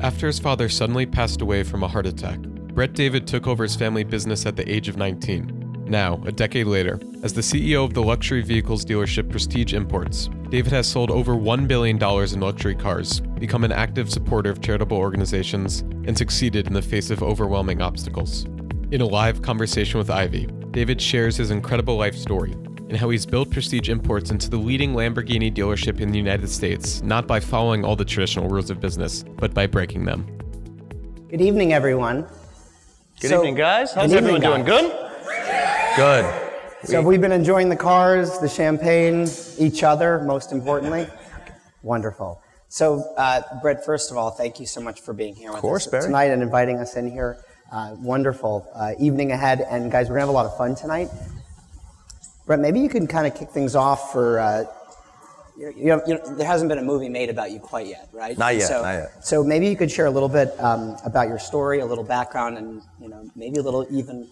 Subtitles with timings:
[0.00, 3.76] After his father suddenly passed away from a heart attack, Brett David took over his
[3.76, 5.84] family business at the age of 19.
[5.86, 10.72] Now, a decade later, as the CEO of the luxury vehicles dealership Prestige Imports, David
[10.72, 15.80] has sold over $1 billion in luxury cars, become an active supporter of charitable organizations,
[15.80, 18.44] and succeeded in the face of overwhelming obstacles.
[18.90, 22.54] In a live conversation with Ivy, David shares his incredible life story
[22.88, 27.02] and how he's built Prestige Imports into the leading Lamborghini dealership in the United States,
[27.02, 30.24] not by following all the traditional rules of business, but by breaking them.
[31.28, 32.26] Good evening, everyone.
[33.20, 33.92] Good So- evening, guys.
[33.92, 34.84] How's Good everyone evening, doing?
[34.90, 35.96] Good?
[35.96, 36.42] Good.
[36.84, 39.26] So, have we been enjoying the cars, the champagne,
[39.58, 41.08] each other, most importantly?
[41.82, 42.40] Wonderful.
[42.68, 45.86] So, uh, Brett, first of all, thank you so much for being here with course,
[45.86, 46.04] us Barry.
[46.04, 47.38] tonight and inviting us in here.
[47.72, 49.66] Uh, wonderful uh, evening ahead.
[49.68, 51.08] And, guys, we're going to have a lot of fun tonight.
[52.46, 54.38] Brett, maybe you can kind of kick things off for.
[54.38, 54.64] Uh,
[55.58, 58.08] you you know, you know, there hasn't been a movie made about you quite yet,
[58.12, 58.36] right?
[58.36, 59.24] Not yet, So, not yet.
[59.24, 62.58] so maybe you could share a little bit um, about your story, a little background,
[62.58, 64.28] and you know, maybe a little even,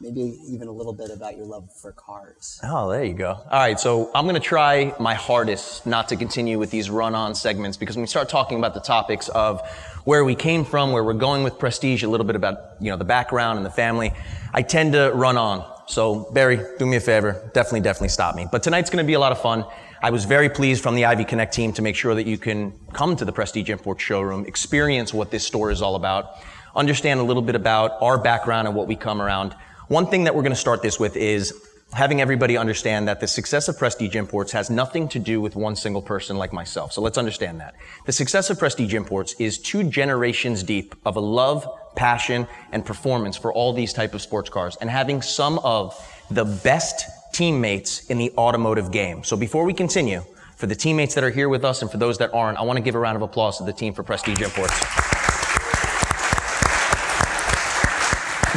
[0.00, 2.60] maybe even a little bit about your love for cars.
[2.62, 3.30] Oh, there you go.
[3.32, 7.16] All right, so I'm going to try my hardest not to continue with these run
[7.16, 9.60] on segments because when we start talking about the topics of
[10.04, 12.96] where we came from, where we're going with prestige, a little bit about, you know,
[12.96, 14.12] the background and the family,
[14.54, 15.64] I tend to run on.
[15.90, 17.50] So, Barry, do me a favor.
[17.52, 18.46] Definitely, definitely stop me.
[18.50, 19.64] But tonight's going to be a lot of fun.
[20.00, 22.72] I was very pleased from the Ivy Connect team to make sure that you can
[22.92, 26.36] come to the Prestige Import showroom, experience what this store is all about,
[26.76, 29.52] understand a little bit about our background and what we come around.
[29.88, 31.52] One thing that we're going to start this with is
[31.92, 35.74] having everybody understand that the success of Prestige Imports has nothing to do with one
[35.74, 36.92] single person like myself.
[36.92, 37.74] So let's understand that.
[38.06, 41.66] The success of Prestige Imports is two generations deep of a love,
[42.00, 45.94] passion, and performance for all these type of sports cars and having some of
[46.30, 49.22] the best teammates in the automotive game.
[49.22, 50.22] So before we continue,
[50.56, 52.78] for the teammates that are here with us and for those that aren't, I want
[52.78, 54.78] to give a round of applause to the team for Prestige Imports.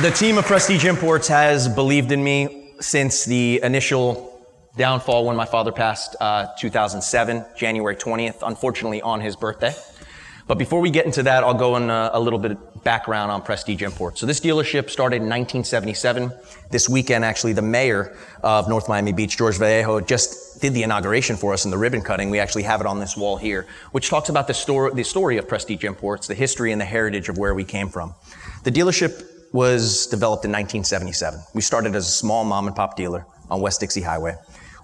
[0.01, 4.39] The team of Prestige Imports has believed in me since the initial
[4.77, 9.73] downfall when my father passed, uh, 2007, January 20th, unfortunately on his birthday.
[10.45, 13.31] But before we get into that, I'll go in a, a little bit of background
[13.31, 14.19] on Prestige Imports.
[14.19, 16.33] So this dealership started in 1977.
[16.69, 21.37] This weekend, actually, the mayor of North Miami Beach, George Vallejo, just did the inauguration
[21.37, 22.29] for us in the ribbon cutting.
[22.29, 25.37] We actually have it on this wall here, which talks about the story, the story
[25.37, 28.13] of Prestige Imports, the history and the heritage of where we came from.
[28.63, 31.39] The dealership was developed in 1977.
[31.53, 34.35] We started as a small mom and pop dealer on West Dixie Highway,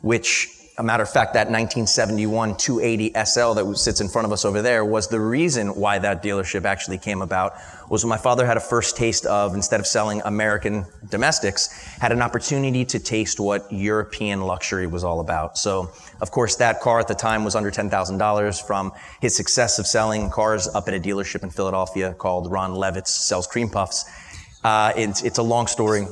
[0.02, 4.46] which, a matter of fact, that 1971 280 SL that sits in front of us
[4.46, 7.54] over there was the reason why that dealership actually came about.
[7.90, 11.68] Was my father had a first taste of, instead of selling American domestics,
[12.00, 15.58] had an opportunity to taste what European luxury was all about.
[15.58, 15.92] So,
[16.22, 20.30] of course, that car at the time was under $10,000 from his success of selling
[20.30, 24.06] cars up at a dealership in Philadelphia called Ron Levitz Sells Cream Puffs.
[24.64, 26.08] Uh, it's, it's a long story.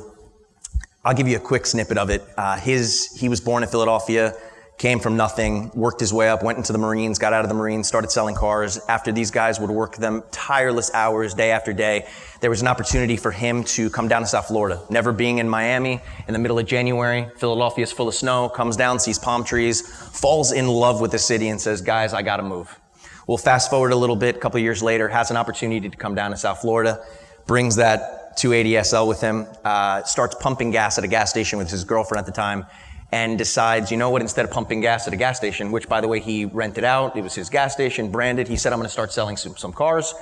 [1.04, 2.22] I'll give you a quick snippet of it.
[2.36, 4.34] Uh, his, he was born in Philadelphia,
[4.78, 7.54] came from nothing, worked his way up, went into the Marines, got out of the
[7.54, 8.78] Marines, started selling cars.
[8.88, 12.06] After these guys would work them tireless hours, day after day,
[12.40, 14.80] there was an opportunity for him to come down to South Florida.
[14.88, 18.76] Never being in Miami in the middle of January, Philadelphia is full of snow, comes
[18.76, 22.44] down, sees palm trees, falls in love with the city and says, guys, I gotta
[22.44, 22.78] move.
[23.26, 26.14] We'll fast forward a little bit, a couple years later, has an opportunity to come
[26.14, 27.04] down to South Florida,
[27.46, 31.68] brings that 280 SL with him, uh, starts pumping gas at a gas station with
[31.68, 32.64] his girlfriend at the time,
[33.10, 36.00] and decides, you know what, instead of pumping gas at a gas station, which by
[36.00, 38.88] the way, he rented out, it was his gas station, branded, he said, I'm gonna
[38.88, 40.14] start selling some, some cars.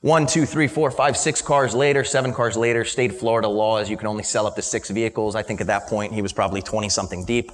[0.00, 3.88] One, two, three, four, five, six cars later, seven cars later, state Florida law is
[3.88, 5.34] you can only sell up to six vehicles.
[5.34, 7.50] I think at that point he was probably 20 something deep.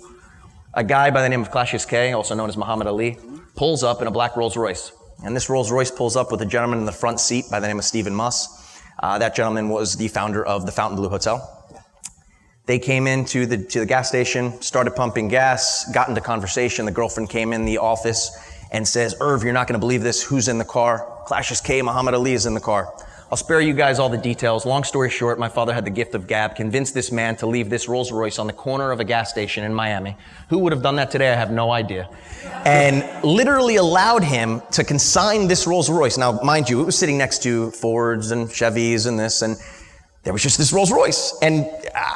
[0.75, 3.19] A guy by the name of Cassius Clay, also known as Muhammad Ali,
[3.55, 4.93] pulls up in a black Rolls Royce.
[5.25, 7.69] And this Rolls Royce pulls up with a gentleman in the front seat by the
[7.69, 8.49] name of Stephen Muss.
[9.01, 11.60] Uh, that gentleman was the founder of the Fontainebleau Hotel.
[12.71, 16.87] They came into the, to the gas station, started pumping gas, got into conversation.
[16.87, 18.31] The girlfriend came in the office
[18.71, 20.23] and says, Irv, you're not going to believe this.
[20.23, 21.25] Who's in the car?
[21.29, 22.95] Cassius Clay, Muhammad Ali is in the car.
[23.29, 24.67] I'll spare you guys all the details.
[24.67, 27.71] Long story short, my father had the gift of gab, convinced this man to leave
[27.71, 30.17] this Rolls Royce on the corner of a gas station in Miami.
[30.49, 31.33] Who would have done that today?
[31.33, 32.09] I have no idea.
[32.65, 36.17] And literally allowed him to consign this Rolls Royce.
[36.17, 39.57] Now, mind you, it was sitting next to Fords and Chevys and this, and
[40.23, 41.39] there was just this Rolls Royce.
[41.41, 42.15] And uh,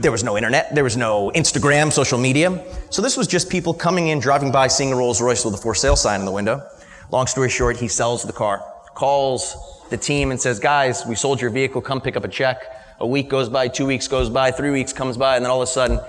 [0.00, 2.62] there was no internet, there was no Instagram, social media.
[2.90, 5.56] So this was just people coming in, driving by, seeing a Rolls Royce with a
[5.56, 6.66] for sale sign in the window.
[7.10, 8.62] Long story short, he sells the car,
[8.94, 9.56] calls
[9.90, 12.62] the team and says, guys, we sold your vehicle, come pick up a check.
[12.98, 15.62] A week goes by, two weeks goes by, three weeks comes by, and then all
[15.62, 16.00] of a sudden,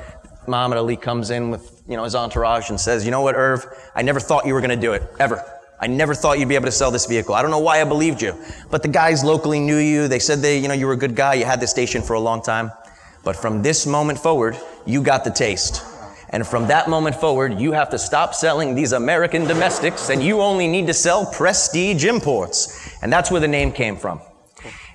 [0.48, 3.66] Muhammad Ali comes in with, you know, his entourage and says, you know what, Irv,
[3.94, 5.44] I never thought you were going to do it, ever.
[5.80, 7.36] I never thought you'd be able to sell this vehicle.
[7.36, 8.36] I don't know why I believed you.
[8.72, 10.08] But the guys locally knew you.
[10.08, 11.36] They said they, you know, you were a good guy.
[11.36, 12.72] You had the station for a long time.
[13.24, 15.84] But from this moment forward, you got the taste.
[16.30, 20.42] And from that moment forward, you have to stop selling these American domestics and you
[20.42, 22.90] only need to sell prestige imports.
[23.02, 24.20] And that's where the name came from.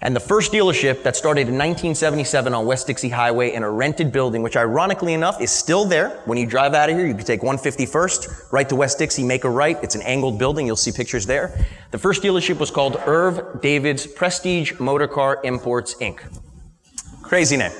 [0.05, 4.11] And the first dealership that started in 1977 on West Dixie Highway in a rented
[4.11, 6.21] building, which ironically enough is still there.
[6.25, 9.45] When you drive out of here, you can take 151st right to West Dixie, make
[9.45, 9.79] a right.
[9.81, 10.67] It's an angled building.
[10.67, 11.65] You'll see pictures there.
[11.93, 16.19] The first dealership was called Irv David's Prestige Motor Car Imports Inc.
[17.23, 17.71] Crazy name.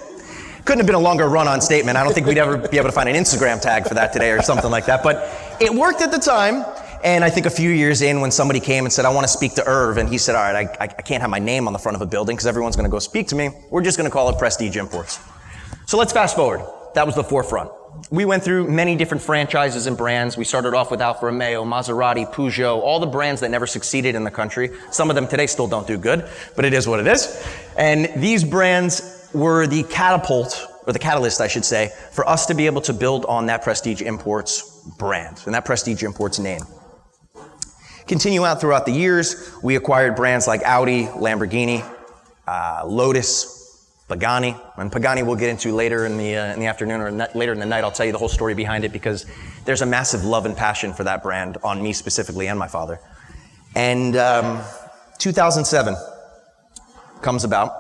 [0.65, 1.99] Couldn't have been a longer run on statement.
[1.99, 4.31] I don't think we'd ever be able to find an Instagram tag for that today
[4.31, 5.03] or something like that.
[5.03, 5.29] But
[5.61, 6.65] it worked at the time.
[7.05, 9.33] And I think a few years in, when somebody came and said, I want to
[9.33, 11.73] speak to Irv, and he said, All right, I, I can't have my name on
[11.73, 13.51] the front of a building because everyone's going to go speak to me.
[13.71, 15.19] We're just going to call it Prestige Imports.
[15.87, 16.65] So let's fast forward.
[16.95, 17.71] That was the forefront.
[18.11, 20.37] We went through many different franchises and brands.
[20.37, 24.25] We started off with Alfa Romeo, Maserati, Peugeot, all the brands that never succeeded in
[24.25, 24.71] the country.
[24.91, 27.45] Some of them today still don't do good, but it is what it is.
[27.77, 32.55] And these brands were the catapult, or the catalyst, I should say, for us to
[32.55, 36.63] be able to build on that Prestige Imports brand and that Prestige Imports name.
[38.13, 41.83] Continue out throughout the years, we acquired brands like Audi, Lamborghini,
[42.47, 47.01] uh, Lotus, Pagani, and Pagani we'll get into later in the, uh, in the afternoon
[47.01, 47.85] or later in the night.
[47.85, 49.25] I'll tell you the whole story behind it because
[49.65, 53.01] there's a massive love and passion for that brand on me specifically and my father.
[53.75, 54.63] And um,
[55.17, 55.97] 2007
[57.23, 57.73] comes about.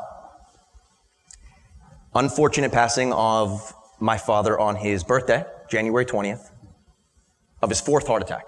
[2.14, 6.50] Unfortunate passing of my father on his birthday, January 20th,
[7.60, 8.46] of his fourth heart attack.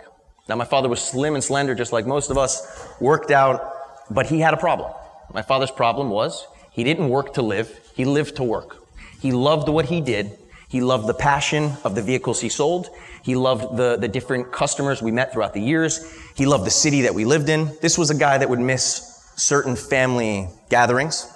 [0.49, 3.73] Now, my father was slim and slender, just like most of us, worked out,
[4.11, 4.93] but he had a problem.
[5.33, 8.77] My father's problem was he didn't work to live, he lived to work.
[9.21, 10.39] He loved what he did.
[10.69, 12.89] He loved the passion of the vehicles he sold.
[13.23, 16.13] He loved the, the different customers we met throughout the years.
[16.35, 17.71] He loved the city that we lived in.
[17.81, 21.27] This was a guy that would miss certain family gatherings,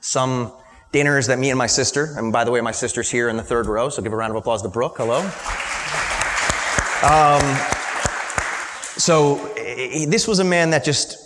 [0.00, 0.52] some
[0.92, 3.42] dinners that me and my sister, and by the way, my sister's here in the
[3.42, 4.96] third row, so give a round of applause to Brooke.
[4.98, 5.20] Hello.
[7.02, 7.81] Um,
[8.96, 11.16] so eh, eh, this was a man that just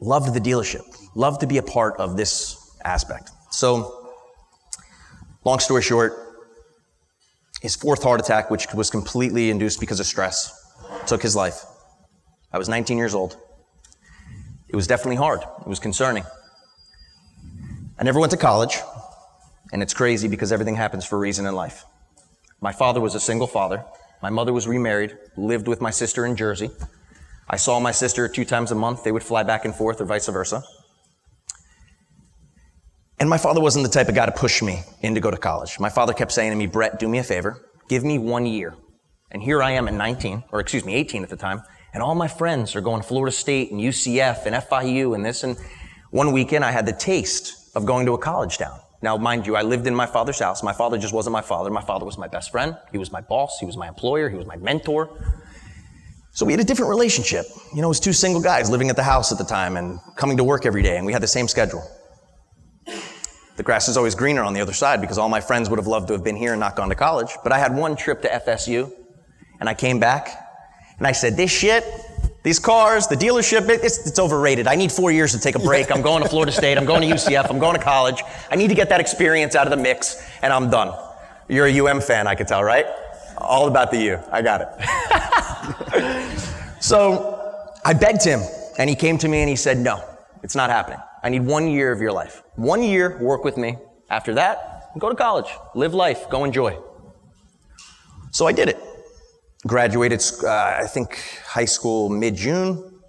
[0.00, 0.82] loved the dealership,
[1.14, 3.30] loved to be a part of this aspect.
[3.50, 4.10] So,
[5.44, 6.12] long story short,
[7.60, 10.52] his fourth heart attack, which was completely induced because of stress,
[11.06, 11.64] took his life.
[12.52, 13.36] I was 19 years old.
[14.68, 15.40] It was definitely hard.
[15.60, 16.24] It was concerning.
[17.98, 18.78] I never went to college,
[19.72, 21.84] and it's crazy because everything happens for a reason in life.
[22.60, 23.84] My father was a single father.
[24.22, 26.70] My mother was remarried, lived with my sister in Jersey.
[27.50, 29.02] I saw my sister two times a month.
[29.02, 30.62] They would fly back and forth or vice versa.
[33.18, 35.36] And my father wasn't the type of guy to push me in to go to
[35.36, 35.78] college.
[35.78, 37.68] My father kept saying to me, Brett, do me a favor.
[37.88, 38.74] Give me one year.
[39.32, 41.62] And here I am at 19, or excuse me, 18 at the time,
[41.94, 45.42] and all my friends are going to Florida State and UCF and FIU and this.
[45.42, 45.56] And
[46.10, 48.78] one weekend I had the taste of going to a college town.
[49.02, 50.62] Now, mind you, I lived in my father's house.
[50.62, 51.70] My father just wasn't my father.
[51.70, 52.76] My father was my best friend.
[52.92, 53.58] He was my boss.
[53.58, 54.28] He was my employer.
[54.28, 55.10] He was my mentor.
[56.30, 57.44] So we had a different relationship.
[57.74, 59.98] You know, it was two single guys living at the house at the time and
[60.16, 61.82] coming to work every day, and we had the same schedule.
[63.56, 65.86] The grass is always greener on the other side because all my friends would have
[65.86, 67.36] loved to have been here and not gone to college.
[67.42, 68.90] But I had one trip to FSU,
[69.60, 70.30] and I came back,
[70.96, 71.84] and I said, This shit,
[72.42, 74.66] these cars, the dealership, it's, it's, overrated.
[74.66, 75.92] I need four years to take a break.
[75.92, 76.76] I'm going to Florida State.
[76.76, 77.48] I'm going to UCF.
[77.48, 78.20] I'm going to college.
[78.50, 80.92] I need to get that experience out of the mix, and I'm done.
[81.48, 82.86] You're a UM fan, I can tell, right?
[83.38, 84.18] All about the U.
[84.32, 84.68] I got it.
[86.80, 88.40] so I begged him,
[88.76, 90.02] and he came to me and he said, No,
[90.42, 90.98] it's not happening.
[91.22, 92.42] I need one year of your life.
[92.56, 93.76] One year, work with me.
[94.10, 96.76] After that, go to college, live life, go enjoy.
[98.32, 98.91] So I did it
[99.66, 103.00] graduated, uh, I think, high school mid June,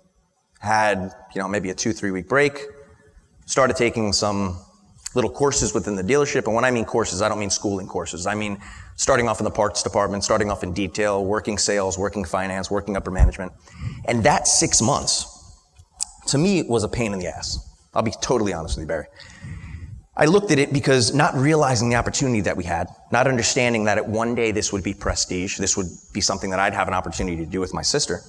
[0.60, 2.66] had, you know, maybe a two, three week break,
[3.46, 4.58] started taking some
[5.16, 6.46] little courses within the dealership.
[6.46, 8.26] And when I mean courses, I don't mean schooling courses.
[8.26, 8.60] I mean
[8.96, 12.96] starting off in the parts department, starting off in detail, working sales, working finance, working
[12.96, 13.52] upper management.
[14.06, 15.28] And that six months,
[16.28, 17.60] to me, was a pain in the ass.
[17.94, 19.06] I'll be totally honest with you, Barry.
[20.16, 23.98] I looked at it because not realizing the opportunity that we had, not understanding that
[23.98, 26.94] at one day this would be prestige, this would be something that I'd have an
[26.94, 28.22] opportunity to do with my sister.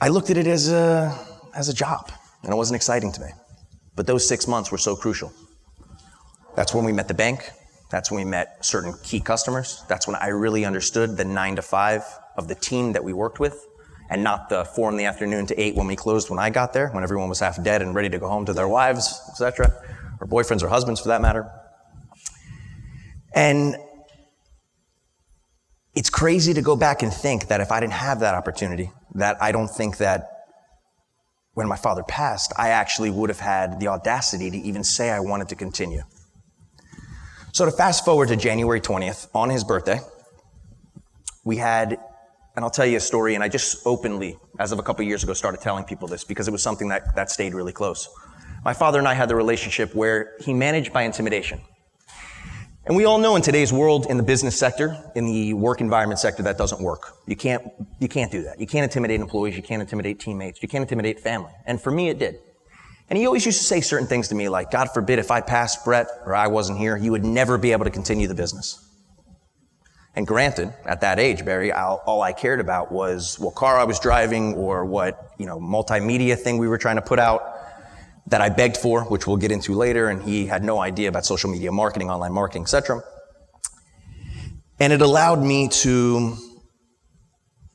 [0.00, 1.18] I looked at it as a,
[1.54, 3.28] as a job, and it wasn't exciting to me.
[3.96, 5.32] But those six months were so crucial.
[6.54, 7.50] That's when we met the bank.
[7.90, 9.82] That's when we met certain key customers.
[9.88, 12.04] That's when I really understood the nine to five
[12.36, 13.66] of the team that we worked with,
[14.10, 16.74] and not the four in the afternoon to eight when we closed when I got
[16.74, 19.72] there, when everyone was half dead and ready to go home to their wives, etc
[20.20, 21.50] or boyfriends or husbands for that matter.
[23.34, 23.76] And
[25.94, 29.36] it's crazy to go back and think that if I didn't have that opportunity, that
[29.42, 30.30] I don't think that
[31.54, 35.18] when my father passed, I actually would have had the audacity to even say I
[35.20, 36.02] wanted to continue.
[37.52, 39.98] So to fast forward to January 20th, on his birthday,
[41.44, 41.98] we had,
[42.54, 45.24] and I'll tell you a story, and I just openly, as of a couple years
[45.24, 48.08] ago, started telling people this because it was something that, that stayed really close.
[48.64, 51.60] My father and I had the relationship where he managed by intimidation.
[52.86, 56.20] And we all know in today's world, in the business sector, in the work environment
[56.20, 57.12] sector, that doesn't work.
[57.26, 57.62] You can't,
[58.00, 58.58] you can't do that.
[58.58, 59.56] You can't intimidate employees.
[59.56, 60.62] You can't intimidate teammates.
[60.62, 61.52] You can't intimidate family.
[61.66, 62.36] And for me, it did.
[63.10, 65.42] And he always used to say certain things to me like, God forbid if I
[65.42, 68.84] passed Brett or I wasn't here, you would never be able to continue the business.
[70.16, 73.84] And granted, at that age, Barry, I'll, all I cared about was what car I
[73.84, 77.57] was driving or what, you know, multimedia thing we were trying to put out
[78.30, 81.24] that I begged for, which we'll get into later, and he had no idea about
[81.24, 83.02] social media marketing, online marketing, etc.
[84.80, 86.36] And it allowed me to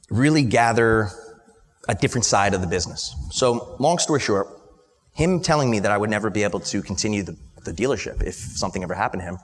[0.09, 1.09] really gather
[1.89, 3.15] a different side of the business.
[3.31, 4.47] So, long story short,
[5.13, 8.35] him telling me that I would never be able to continue the, the dealership if
[8.35, 9.37] something ever happened to him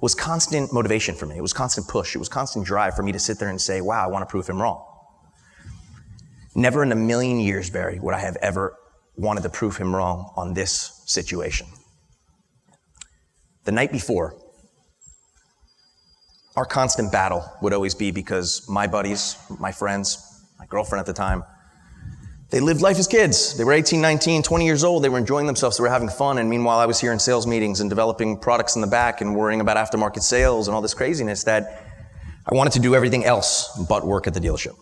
[0.00, 1.36] was constant motivation for me.
[1.36, 2.14] It was constant push.
[2.14, 4.30] It was constant drive for me to sit there and say, wow, I want to
[4.30, 4.86] prove him wrong.
[6.54, 8.76] Never in a million years, Barry, would I have ever
[9.16, 11.66] wanted to prove him wrong on this situation.
[13.64, 14.36] The night before,
[16.56, 21.12] our constant battle would always be because my buddies, my friends, my girlfriend at the
[21.12, 21.44] time,
[22.50, 23.56] they lived life as kids.
[23.56, 25.04] They were 18, 19, 20 years old.
[25.04, 25.76] They were enjoying themselves.
[25.76, 26.38] They were having fun.
[26.38, 29.36] And meanwhile, I was here in sales meetings and developing products in the back and
[29.36, 31.86] worrying about aftermarket sales and all this craziness that
[32.50, 34.76] I wanted to do everything else but work at the dealership.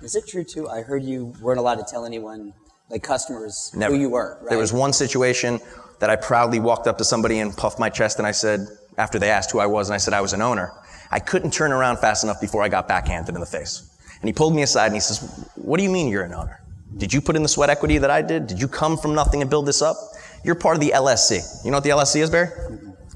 [0.00, 0.66] Is it true too?
[0.68, 2.54] I heard you weren't allowed to tell anyone
[2.90, 3.94] like customers Never.
[3.94, 4.38] who you were.
[4.40, 4.50] Right?
[4.50, 5.60] There was one situation
[6.00, 8.66] that I proudly walked up to somebody and puffed my chest and I said,
[8.98, 10.72] after they asked who I was, and I said I was an owner.
[11.10, 13.88] I couldn't turn around fast enough before I got backhanded in the face.
[14.20, 16.60] And he pulled me aside and he says, What do you mean you're an owner?
[16.96, 18.46] Did you put in the sweat equity that I did?
[18.46, 19.96] Did you come from nothing and build this up?
[20.44, 21.64] You're part of the LSC.
[21.64, 22.50] You know what the LSC is, Barry?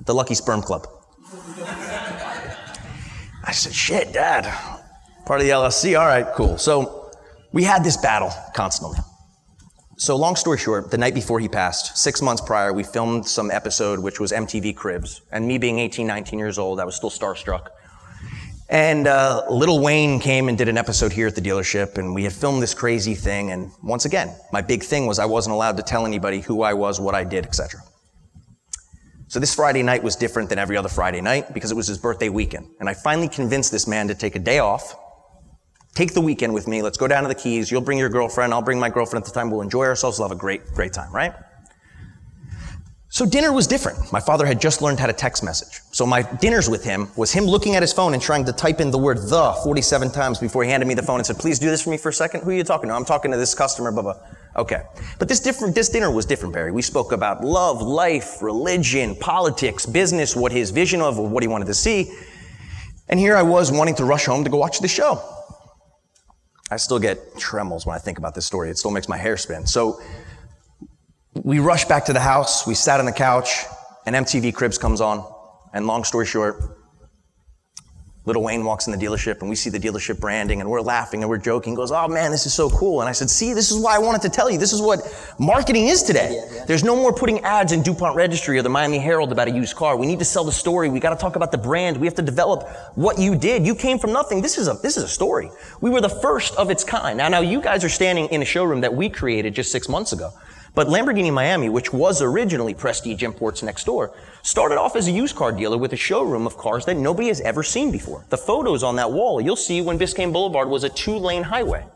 [0.04, 0.86] The Lucky Sperm Club.
[3.46, 4.44] I said, Shit, Dad.
[5.26, 5.98] Part of the LSC?
[5.98, 6.56] All right, cool.
[6.58, 7.10] So
[7.52, 8.98] we had this battle constantly.
[9.96, 13.50] So, long story short, the night before he passed, six months prior, we filmed some
[13.52, 15.22] episode which was MTV Cribs.
[15.30, 17.68] And me being 18, 19 years old, I was still starstruck.
[18.68, 22.24] And uh, Lil Wayne came and did an episode here at the dealership, and we
[22.24, 23.52] had filmed this crazy thing.
[23.52, 26.74] And once again, my big thing was I wasn't allowed to tell anybody who I
[26.74, 27.80] was, what I did, etc.
[29.28, 31.98] So this Friday night was different than every other Friday night because it was his
[31.98, 32.68] birthday weekend.
[32.80, 34.96] And I finally convinced this man to take a day off
[35.94, 36.82] Take the weekend with me.
[36.82, 37.70] Let's go down to the Keys.
[37.70, 38.52] You'll bring your girlfriend.
[38.52, 39.50] I'll bring my girlfriend at the time.
[39.50, 40.18] We'll enjoy ourselves.
[40.18, 41.32] We'll have a great, great time, right?
[43.14, 44.12] So dinner was different.
[44.12, 45.80] My father had just learned how to text message.
[45.92, 48.80] So my dinners with him was him looking at his phone and trying to type
[48.80, 51.60] in the word the 47 times before he handed me the phone and said, please
[51.60, 52.40] do this for me for a second.
[52.40, 52.94] Who are you talking to?
[52.96, 54.16] I'm talking to this customer, blah, blah.
[54.56, 54.82] Okay.
[55.20, 56.72] But this different, this dinner was different, Barry.
[56.72, 61.66] We spoke about love, life, religion, politics, business, what his vision of, what he wanted
[61.66, 62.12] to see.
[63.08, 65.22] And here I was wanting to rush home to go watch the show.
[66.70, 68.70] I still get trembles when I think about this story.
[68.70, 69.66] It still makes my hair spin.
[69.66, 70.00] So
[71.42, 72.66] we rushed back to the house.
[72.66, 73.64] We sat on the couch,
[74.06, 75.24] and MTV Cribs comes on.
[75.72, 76.78] And long story short,
[78.26, 81.22] Lil Wayne walks in the dealership and we see the dealership branding and we're laughing
[81.22, 81.74] and we're joking.
[81.74, 83.00] He goes, Oh man, this is so cool.
[83.00, 84.56] And I said, See, this is why I wanted to tell you.
[84.56, 85.00] This is what
[85.38, 86.34] marketing is today.
[86.34, 86.64] Yeah, yeah.
[86.64, 89.76] There's no more putting ads in DuPont Registry or the Miami Herald about a used
[89.76, 89.98] car.
[89.98, 90.88] We need to sell the story.
[90.88, 91.98] We got to talk about the brand.
[91.98, 93.66] We have to develop what you did.
[93.66, 94.40] You came from nothing.
[94.40, 95.50] This is a, this is a story.
[95.82, 97.18] We were the first of its kind.
[97.18, 100.14] Now, now you guys are standing in a showroom that we created just six months
[100.14, 100.32] ago.
[100.74, 104.12] But Lamborghini Miami, which was originally Prestige Imports next door,
[104.42, 107.40] started off as a used car dealer with a showroom of cars that nobody has
[107.42, 108.24] ever seen before.
[108.30, 111.86] The photos on that wall, you'll see when Biscayne Boulevard was a two lane highway.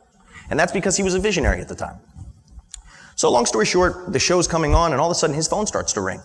[0.49, 1.97] And that's because he was a visionary at the time.
[3.17, 5.67] So long story short, the show's coming on and all of a sudden his phone
[5.67, 6.21] starts to ring.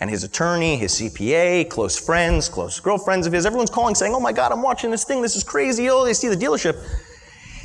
[0.00, 4.20] And his attorney, his CPA, close friends, close girlfriends of his, everyone's calling saying, Oh
[4.20, 5.20] my God, I'm watching this thing.
[5.20, 5.90] This is crazy.
[5.90, 6.76] Oh, they see the dealership.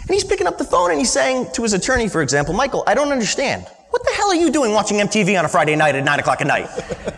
[0.01, 2.83] And he's picking up the phone and he's saying to his attorney, for example, Michael,
[2.87, 3.67] I don't understand.
[3.93, 6.41] What the hell are you doing watching MTV on a Friday night at 9 o'clock
[6.41, 6.67] at night?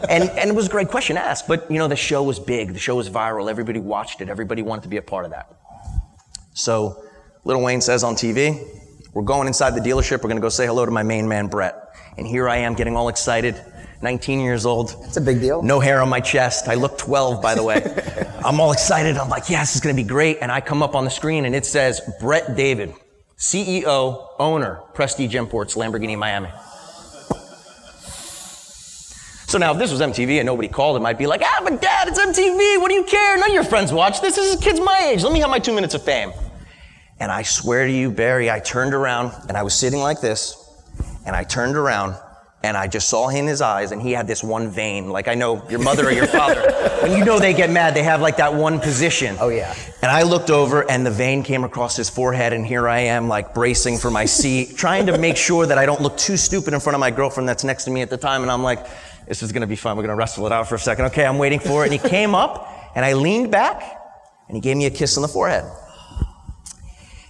[0.09, 1.47] and, and it was a great question to ask.
[1.47, 2.73] But, you know, the show was big.
[2.73, 3.49] The show was viral.
[3.49, 4.27] Everybody watched it.
[4.27, 5.55] Everybody wanted to be a part of that.
[6.53, 7.01] So,
[7.45, 8.61] Lil Wayne says on TV,
[9.13, 10.17] we're going inside the dealership.
[10.17, 11.81] We're going to go say hello to my main man, Brett.
[12.17, 13.55] And here I am getting all excited.
[14.01, 14.97] 19 years old.
[15.05, 15.63] It's a big deal.
[15.63, 16.67] No hair on my chest.
[16.67, 17.81] I look 12, by the way.
[18.45, 19.15] I'm all excited.
[19.15, 20.39] I'm like, yeah, this is going to be great.
[20.41, 22.93] And I come up on the screen and it says Brett David,
[23.37, 26.49] CEO, owner, Prestige Imports, Lamborghini Miami.
[29.47, 31.81] So now, if this was MTV and nobody called, it might be like, ah, but
[31.81, 32.81] dad, it's MTV.
[32.81, 33.37] What do you care?
[33.37, 34.35] None of your friends watch this.
[34.35, 35.23] This is kids my age.
[35.23, 36.33] Let me have my two minutes of fame.
[37.19, 40.57] And I swear to you, Barry, I turned around and I was sitting like this,
[41.25, 42.15] and I turned around
[42.65, 45.09] and I just saw in his eyes, and he had this one vein.
[45.09, 46.61] Like I know your mother or your father,
[47.01, 49.37] when you know they get mad, they have like that one position.
[49.39, 49.75] Oh, yeah.
[50.01, 53.27] And I looked over, and the vein came across his forehead, and here I am,
[53.27, 56.73] like bracing for my seat, trying to make sure that I don't look too stupid
[56.73, 58.41] in front of my girlfriend that's next to me at the time.
[58.41, 58.87] And I'm like,
[59.27, 59.95] this is gonna be fun.
[59.95, 61.05] We're gonna wrestle it out for a second.
[61.05, 61.91] Okay, I'm waiting for it.
[61.91, 63.83] And he came up, and I leaned back,
[64.47, 65.65] and he gave me a kiss on the forehead.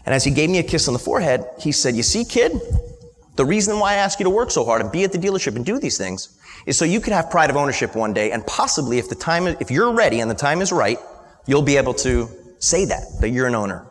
[0.05, 2.53] And as he gave me a kiss on the forehead, he said, You see, kid,
[3.35, 5.55] the reason why I ask you to work so hard and be at the dealership
[5.55, 8.45] and do these things is so you can have pride of ownership one day and
[8.47, 10.97] possibly if the time, if you're ready and the time is right,
[11.45, 13.87] you'll be able to say that, that you're an owner.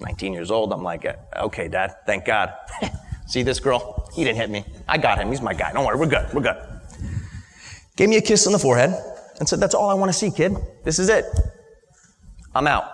[0.00, 1.06] 19 years old, I'm like,
[1.36, 2.52] okay, dad, thank God.
[3.26, 4.08] See this girl?
[4.14, 4.64] He didn't hit me.
[4.88, 5.28] I got him.
[5.28, 5.72] He's my guy.
[5.72, 5.98] Don't worry.
[5.98, 6.32] We're good.
[6.32, 6.56] We're good.
[7.96, 8.94] Gave me a kiss on the forehead
[9.38, 10.56] and said, that's all I want to see, kid.
[10.84, 11.24] This is it.
[12.54, 12.90] I'm out.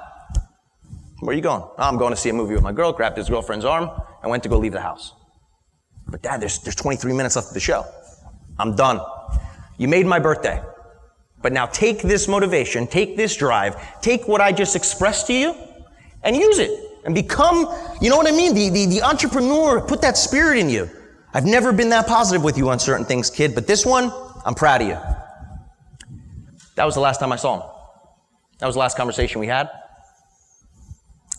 [1.20, 1.62] Where are you going?
[1.62, 3.90] Oh, I'm going to see a movie with my girl, grabbed his girlfriend's arm,
[4.24, 5.12] and went to go leave the house.
[6.08, 7.84] But dad, there's, there's 23 minutes left of the show.
[8.58, 9.00] I'm done.
[9.76, 10.62] You made my birthday.
[11.42, 15.54] But now take this motivation, take this drive, take what I just expressed to you,
[16.22, 16.70] and use it.
[17.04, 17.68] And become,
[18.00, 18.54] you know what I mean?
[18.54, 20.88] The, the, the entrepreneur, put that spirit in you.
[21.34, 24.10] I've never been that positive with you on certain things, kid, but this one,
[24.46, 24.98] I'm proud of you.
[26.76, 27.70] That was the last time I saw him.
[28.60, 29.68] That was the last conversation we had.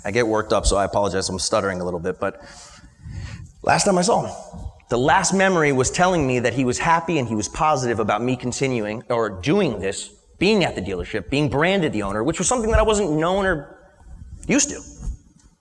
[0.05, 1.27] I get worked up, so I apologize.
[1.27, 2.41] I'm stuttering a little bit, but
[3.63, 4.35] last time I saw him,
[4.89, 8.21] the last memory was telling me that he was happy and he was positive about
[8.21, 12.47] me continuing or doing this, being at the dealership, being branded the owner, which was
[12.47, 13.97] something that I wasn't known or
[14.47, 14.79] used to.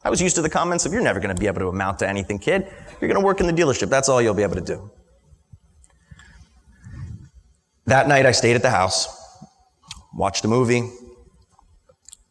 [0.05, 2.01] I was used to the comments of, you're never going to be able to amount
[2.01, 2.71] to anything, kid.
[3.01, 3.89] You're going to work in the dealership.
[3.89, 4.91] That's all you'll be able to do.
[7.87, 9.09] That night, I stayed at the house,
[10.13, 10.91] watched a movie,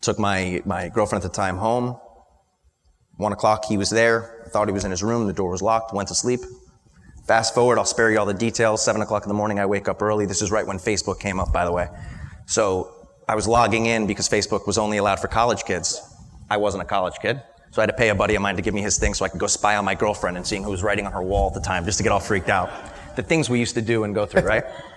[0.04, 1.98] took my, my girlfriend at the time home,
[3.18, 4.44] one o'clock, he was there.
[4.46, 5.28] I thought he was in his room.
[5.28, 5.94] The door was locked.
[5.94, 6.42] Went to sleep.
[7.26, 8.84] Fast forward, I'll spare you all the details.
[8.84, 10.26] Seven o'clock in the morning, I wake up early.
[10.26, 11.88] This is right when Facebook came up, by the way.
[12.48, 16.02] So I was logging in because Facebook was only allowed for college kids.
[16.50, 17.42] I wasn't a college kid.
[17.72, 19.26] So I had to pay a buddy of mine to give me his thing so
[19.26, 21.48] I could go spy on my girlfriend and seeing who was writing on her wall
[21.48, 22.70] at the time just to get all freaked out.
[23.16, 24.66] The things we used to do and go through, right?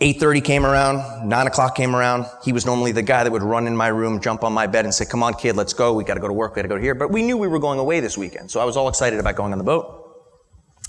[0.00, 2.24] 8.30 came around, 9 o'clock came around.
[2.42, 4.86] He was normally the guy that would run in my room, jump on my bed
[4.86, 5.92] and say, come on kid, let's go.
[5.92, 6.94] We gotta go to work, we gotta go here.
[6.94, 8.50] But we knew we were going away this weekend.
[8.50, 9.98] So I was all excited about going on the boat.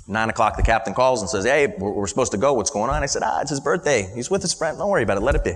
[0.07, 2.53] 9 o'clock, the captain calls and says, hey, we're supposed to go.
[2.53, 3.03] What's going on?
[3.03, 4.09] I said, ah, it's his birthday.
[4.15, 4.77] He's with his friend.
[4.77, 5.21] Don't worry about it.
[5.21, 5.55] Let it be.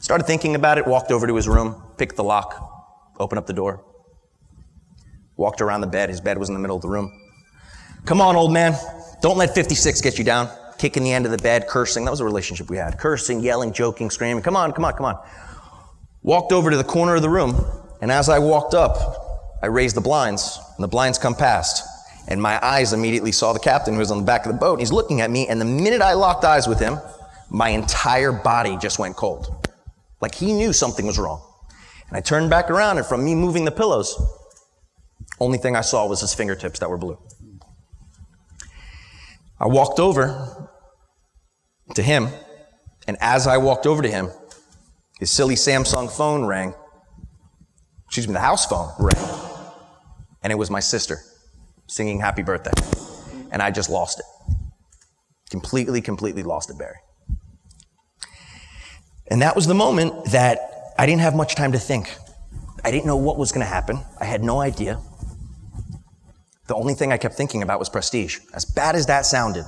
[0.00, 3.52] Started thinking about it, walked over to his room, picked the lock, opened up the
[3.52, 3.84] door,
[5.36, 6.08] walked around the bed.
[6.08, 7.12] His bed was in the middle of the room.
[8.06, 8.74] Come on, old man.
[9.20, 10.48] Don't let 56 get you down
[10.80, 12.06] kicking the end of the bed, cursing.
[12.06, 12.98] That was a relationship we had.
[12.98, 14.42] Cursing, yelling, joking, screaming.
[14.42, 15.22] Come on, come on, come on.
[16.22, 17.54] Walked over to the corner of the room,
[18.00, 18.96] and as I walked up,
[19.62, 21.86] I raised the blinds, and the blinds come past.
[22.28, 24.74] And my eyes immediately saw the captain who was on the back of the boat.
[24.74, 26.98] And he's looking at me, and the minute I locked eyes with him,
[27.50, 29.68] my entire body just went cold.
[30.22, 31.42] Like he knew something was wrong.
[32.08, 34.14] And I turned back around, and from me moving the pillows,
[35.40, 37.18] only thing I saw was his fingertips that were blue.
[39.60, 40.68] I walked over
[41.94, 42.28] to him.
[43.06, 44.30] And as I walked over to him,
[45.18, 46.74] his silly Samsung phone rang.
[48.06, 49.16] Excuse me, the house phone rang.
[50.42, 51.18] And it was my sister
[51.86, 52.72] singing happy birthday.
[53.50, 54.24] And I just lost it.
[55.50, 56.96] Completely, completely lost it, Barry.
[59.26, 62.16] And that was the moment that I didn't have much time to think.
[62.84, 64.00] I didn't know what was going to happen.
[64.18, 65.00] I had no idea.
[66.70, 68.38] The only thing I kept thinking about was prestige.
[68.54, 69.64] As bad as that sounded,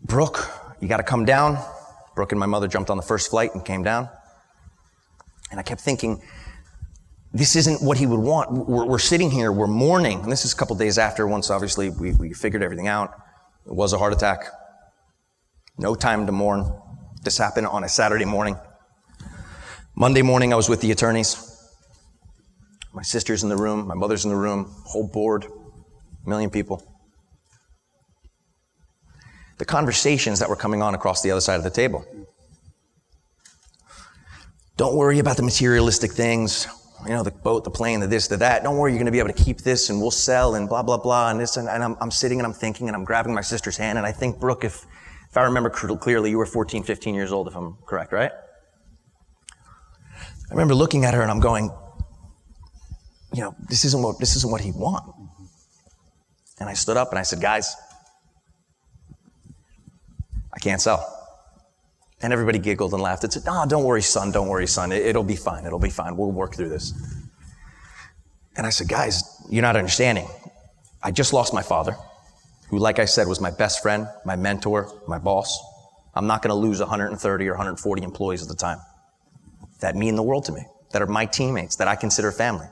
[0.00, 0.48] Brooke,
[0.80, 1.58] you got to come down.
[2.14, 4.08] Brooke and my mother jumped on the first flight and came down.
[5.50, 6.22] And I kept thinking,
[7.32, 8.52] this isn't what he would want.
[8.52, 10.20] We're, we're sitting here, we're mourning.
[10.20, 13.20] And this is a couple days after, once obviously we, we figured everything out.
[13.66, 14.44] It was a heart attack.
[15.78, 16.72] No time to mourn.
[17.24, 18.56] This happened on a Saturday morning.
[19.96, 21.47] Monday morning, I was with the attorneys.
[22.98, 25.46] My sister's in the room, my mother's in the room, whole board,
[26.26, 26.82] million people
[29.58, 32.04] the conversations that were coming on across the other side of the table.
[34.76, 36.68] Don't worry about the materialistic things,
[37.04, 38.62] you know, the boat, the plane, the this, the that.
[38.62, 40.84] Don't worry, you're going to be able to keep this and we'll sell and blah,
[40.84, 41.30] blah, blah.
[41.30, 43.76] And this, and, and I'm, I'm, sitting and I'm thinking and I'm grabbing my sister's
[43.76, 43.98] hand.
[43.98, 44.86] And I think, Brooke, if,
[45.28, 48.30] if I remember clearly, you were 14, 15 years old, if I'm correct, right?
[50.20, 51.70] I remember looking at her and I'm going,
[53.32, 55.04] you know, this isn't what, this isn't what he'd want.
[56.60, 57.76] And I stood up and I said, guys,
[60.52, 61.14] I can't sell.
[62.20, 64.90] And everybody giggled and laughed and said, Oh, don't worry, son, don't worry, son.
[64.90, 65.64] It, will be fine.
[65.64, 66.16] It'll be fine.
[66.16, 66.92] We'll work through this.
[68.56, 70.26] And I said, Guys, you're not understanding.
[71.00, 71.96] I just lost my father,
[72.70, 75.56] who, like I said, was my best friend, my mentor, my boss.
[76.12, 78.80] I'm not going to lose 130 or 140 employees at the time
[79.80, 82.66] that mean the world to me, that are my teammates, that I consider family.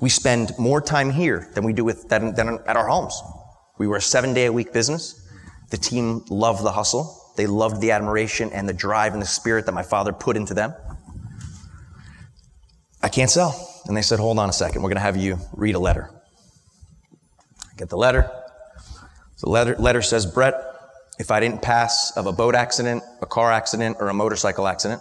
[0.00, 3.20] We spend more time here than we do with, than, than at our homes.
[3.78, 5.26] We were a seven day a week business.
[5.70, 7.32] The team loved the hustle.
[7.36, 10.54] They loved the admiration and the drive and the spirit that my father put into
[10.54, 10.74] them.
[13.02, 13.54] I can't sell.
[13.86, 14.82] And they said, hold on a second.
[14.82, 16.10] We're going to have you read a letter.
[17.62, 18.30] I get the letter.
[19.40, 20.54] The letter, letter says, Brett,
[21.18, 25.00] if I didn't pass of a boat accident, a car accident, or a motorcycle accident,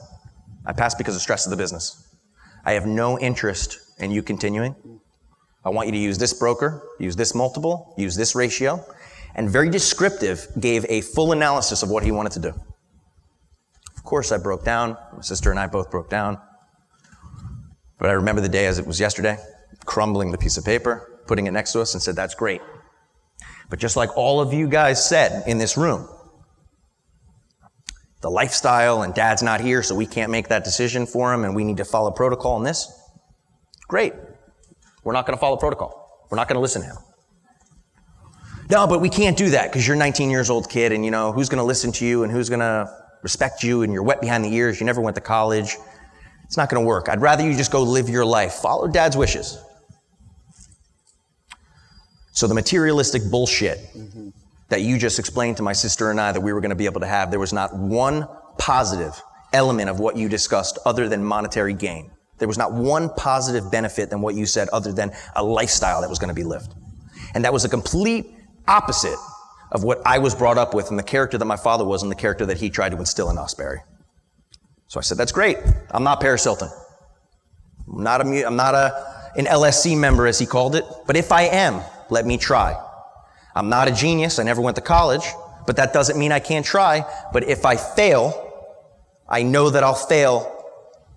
[0.66, 2.16] I passed because of stress of the business.
[2.66, 4.76] I have no interest in you continuing.
[5.64, 8.86] I want you to use this broker, use this multiple, use this ratio,
[9.36, 12.54] and very descriptive gave a full analysis of what he wanted to do.
[13.98, 14.98] Of course, I broke down.
[15.14, 16.40] My sister and I both broke down.
[17.98, 19.38] But I remember the day as it was yesterday,
[19.86, 22.62] crumbling the piece of paper, putting it next to us, and said, That's great.
[23.70, 26.08] But just like all of you guys said in this room,
[28.22, 31.56] the lifestyle and dad's not here, so we can't make that decision for him, and
[31.56, 32.92] we need to follow protocol in this.
[33.88, 34.14] Great.
[35.04, 36.28] We're not going to follow protocol.
[36.30, 36.98] We're not going to listen to him.
[38.70, 41.32] No, but we can't do that because you're 19 years old kid and you know,
[41.32, 44.22] who's going to listen to you and who's going to respect you and you're wet
[44.22, 44.80] behind the ears.
[44.80, 45.76] You never went to college.
[46.46, 47.10] It's not going to work.
[47.10, 48.54] I'd rather you just go live your life.
[48.54, 49.58] Follow dad's wishes.
[52.32, 54.30] So the materialistic bullshit mm-hmm.
[54.70, 56.86] that you just explained to my sister and I that we were going to be
[56.86, 59.22] able to have, there was not one positive
[59.54, 62.12] element of what you discussed other than monetary gain.
[62.38, 66.10] There was not one positive benefit than what you said other than a lifestyle that
[66.10, 66.74] was going to be lived.
[67.34, 68.26] And that was a complete
[68.68, 69.18] opposite
[69.72, 72.12] of what I was brought up with and the character that my father was and
[72.12, 73.82] the character that he tried to instill in us, Barry.
[74.88, 75.58] So I said, that's great.
[75.92, 76.70] I'm not Paris Hilton.
[77.92, 80.86] I'm not, a, I'm not a, an LSC member, as he called it.
[81.08, 82.82] But if I am, let me try.
[83.56, 84.40] I'm not a genius.
[84.40, 85.26] I never went to college,
[85.66, 87.06] but that doesn't mean I can't try.
[87.34, 88.42] But if I fail,
[89.28, 90.55] I know that I'll fail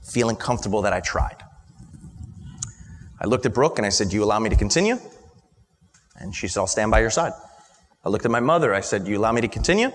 [0.08, 1.42] feeling comfortable that I tried.
[3.20, 4.98] I looked at Brooke and I said, Do you allow me to continue?
[6.16, 7.32] And she said, I'll stand by your side.
[8.04, 8.74] I looked at my mother.
[8.74, 9.90] I said, Do you allow me to continue?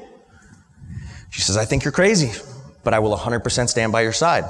[1.30, 2.32] She says, I think you're crazy,
[2.84, 4.46] but I will 100% stand by your side.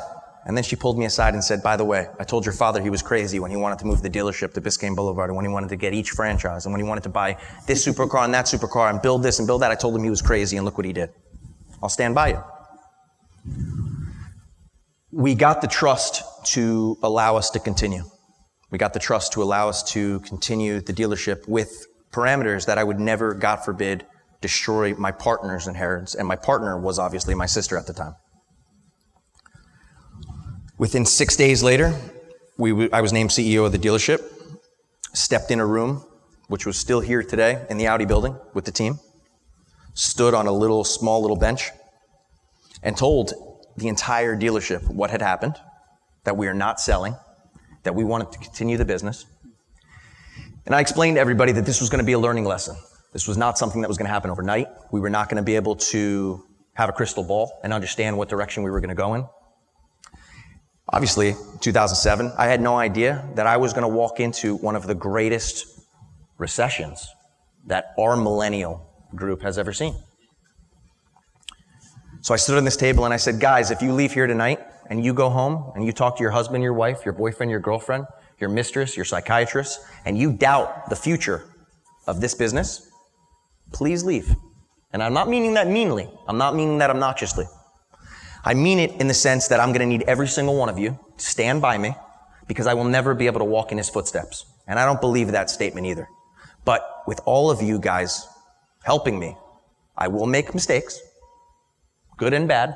[0.45, 2.81] And then she pulled me aside and said, By the way, I told your father
[2.81, 5.45] he was crazy when he wanted to move the dealership to Biscayne Boulevard and when
[5.45, 8.33] he wanted to get each franchise and when he wanted to buy this supercar and
[8.33, 9.71] that supercar and build this and build that.
[9.71, 11.11] I told him he was crazy and look what he did.
[11.81, 13.82] I'll stand by you.
[15.15, 16.23] We got the trust
[16.53, 18.03] to allow us to continue.
[18.71, 22.83] We got the trust to allow us to continue the dealership with parameters that I
[22.83, 24.07] would never, God forbid,
[24.41, 26.15] destroy my partner's inheritance.
[26.15, 28.15] And my partner was obviously my sister at the time.
[30.79, 31.95] Within six days later,
[32.57, 34.23] we, I was named CEO of the dealership,
[35.13, 36.03] stepped in a room,
[36.47, 38.97] which was still here today in the Audi building with the team,
[39.93, 41.69] stood on a little, small little bench,
[42.81, 43.31] and told
[43.77, 45.55] the entire dealership what had happened,
[46.23, 47.15] that we are not selling,
[47.83, 49.25] that we wanted to continue the business.
[50.65, 52.75] And I explained to everybody that this was going to be a learning lesson.
[53.11, 54.67] This was not something that was going to happen overnight.
[54.91, 58.29] We were not going to be able to have a crystal ball and understand what
[58.29, 59.27] direction we were going to go in.
[60.89, 64.87] Obviously, 2007, I had no idea that I was going to walk into one of
[64.87, 65.65] the greatest
[66.37, 67.07] recessions
[67.67, 69.95] that our millennial group has ever seen.
[72.23, 74.61] So I stood on this table and I said, guys, if you leave here tonight
[74.89, 77.59] and you go home and you talk to your husband, your wife, your boyfriend, your
[77.59, 78.05] girlfriend,
[78.39, 81.43] your mistress, your psychiatrist, and you doubt the future
[82.07, 82.89] of this business,
[83.73, 84.33] please leave.
[84.93, 86.09] And I'm not meaning that meanly.
[86.25, 87.45] I'm not meaning that obnoxiously.
[88.45, 90.79] I mean it in the sense that I'm going to need every single one of
[90.79, 91.93] you to stand by me
[92.47, 94.45] because I will never be able to walk in his footsteps.
[94.65, 96.07] And I don't believe that statement either.
[96.63, 98.25] But with all of you guys
[98.83, 99.35] helping me,
[99.97, 101.01] I will make mistakes,
[102.17, 102.75] good and bad.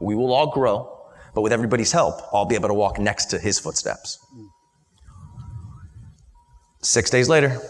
[0.00, 0.92] We will all grow.
[1.34, 4.18] But with everybody's help, I'll be able to walk next to his footsteps.
[6.82, 7.60] Six days later,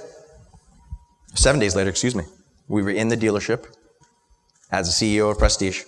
[1.35, 2.25] seven days later, excuse me,
[2.69, 3.67] we were in the dealership
[4.71, 5.83] as a CEO of Prestige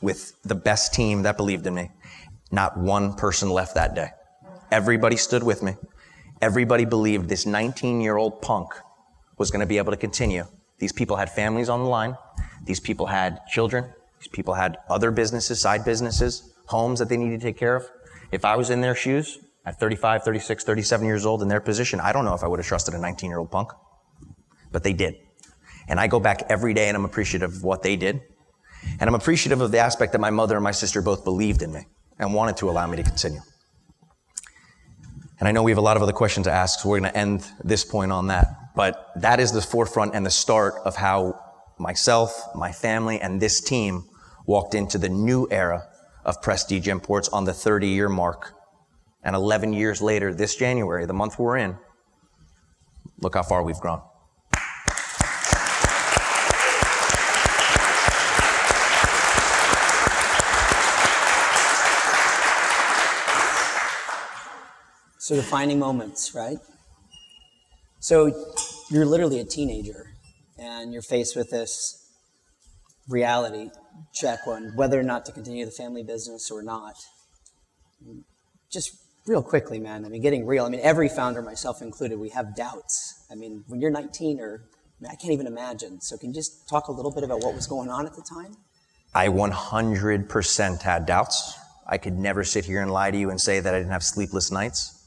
[0.00, 1.90] with the best team that believed in me.
[2.50, 4.08] Not one person left that day.
[4.70, 5.74] Everybody stood with me.
[6.40, 8.70] Everybody believed this 19 year old punk
[9.38, 10.44] was going to be able to continue.
[10.78, 12.16] These people had families on the line.
[12.64, 13.92] These people had children.
[14.18, 17.84] These people had other businesses, side businesses homes that they needed to take care of.
[18.30, 22.00] If I was in their shoes at 35, 36, 37 years old in their position,
[22.00, 23.70] I don't know if I would have trusted a 19 year old punk.
[24.72, 25.14] But they did.
[25.86, 28.22] And I go back every day and I'm appreciative of what they did.
[28.98, 31.72] And I'm appreciative of the aspect that my mother and my sister both believed in
[31.72, 31.86] me
[32.18, 33.40] and wanted to allow me to continue.
[35.38, 37.12] And I know we have a lot of other questions to ask, so we're going
[37.12, 38.46] to end this point on that.
[38.74, 41.38] But that is the forefront and the start of how
[41.82, 44.04] myself, my family, and this team
[44.46, 45.88] walked into the new era
[46.24, 48.54] of Prestige Imports on the 30 year mark.
[49.24, 51.76] And 11 years later, this January, the month we're in,
[53.20, 54.00] look how far we've grown.
[65.18, 66.58] So defining moments, right?
[68.00, 68.32] So
[68.90, 70.11] you're literally a teenager
[70.62, 71.98] and you're faced with this
[73.08, 73.70] reality
[74.14, 76.94] check on whether or not to continue the family business or not.
[78.70, 78.96] Just
[79.26, 80.04] real quickly, man.
[80.04, 80.64] I mean, getting real.
[80.64, 83.26] I mean, every founder, myself included, we have doubts.
[83.30, 86.00] I mean, when you're 19 or I, mean, I can't even imagine.
[86.00, 88.22] So can you just talk a little bit about what was going on at the
[88.22, 88.56] time?
[89.14, 91.58] I 100% had doubts.
[91.86, 94.04] I could never sit here and lie to you and say that I didn't have
[94.04, 95.04] sleepless nights.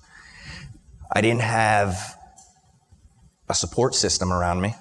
[1.12, 2.18] I didn't have
[3.48, 4.76] a support system around me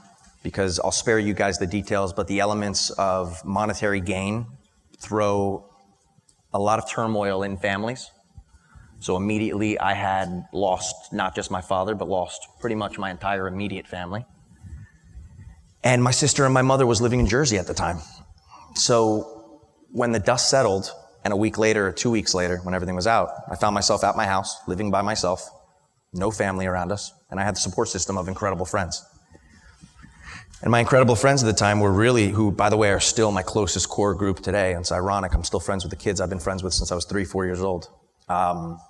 [0.45, 4.47] because I'll spare you guys the details, but the elements of monetary gain
[5.01, 5.69] throw
[6.53, 8.11] a lot of turmoil in families.
[9.01, 13.49] So immediately I had lost not just my father, but lost pretty much my entire
[13.49, 14.25] immediate family.
[15.83, 17.99] And my sister and my mother was living in Jersey at the time.
[18.75, 20.93] So when the dust settled,
[21.25, 24.05] and a week later or two weeks later, when everything was out, I found myself
[24.05, 25.49] at my house, living by myself,
[26.13, 29.03] no family around us, and I had the support system of incredible friends.
[30.65, 33.31] And my incredible friends at the time were really, who, by the way, are still
[33.31, 34.73] my closest core group today.
[34.73, 36.95] And it's ironic, I'm still friends with the kids I've been friends with since I
[36.95, 37.91] was three, four years old.
[38.31, 38.81] Um,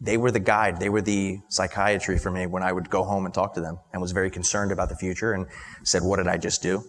[0.00, 3.24] they were the guide, they were the psychiatry for me when I would go home
[3.24, 5.46] and talk to them and was very concerned about the future and
[5.82, 6.84] said, What did I just do?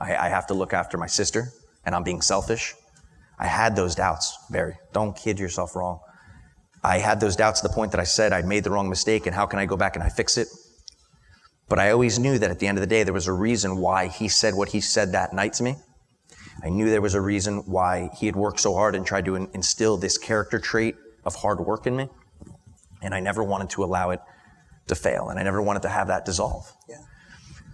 [0.00, 1.52] I, I have to look after my sister,
[1.84, 2.74] and I'm being selfish.
[3.38, 4.74] I had those doubts, Barry.
[4.92, 6.00] Don't kid yourself wrong.
[6.82, 9.26] I had those doubts to the point that I said I made the wrong mistake
[9.26, 10.48] and how can I go back and I fix it?
[11.70, 13.76] But I always knew that at the end of the day, there was a reason
[13.76, 15.76] why he said what he said that night to me.
[16.64, 19.36] I knew there was a reason why he had worked so hard and tried to
[19.36, 22.08] instill this character trait of hard work in me.
[23.00, 24.20] And I never wanted to allow it
[24.88, 25.28] to fail.
[25.28, 26.70] And I never wanted to have that dissolve.
[26.88, 26.96] Yeah.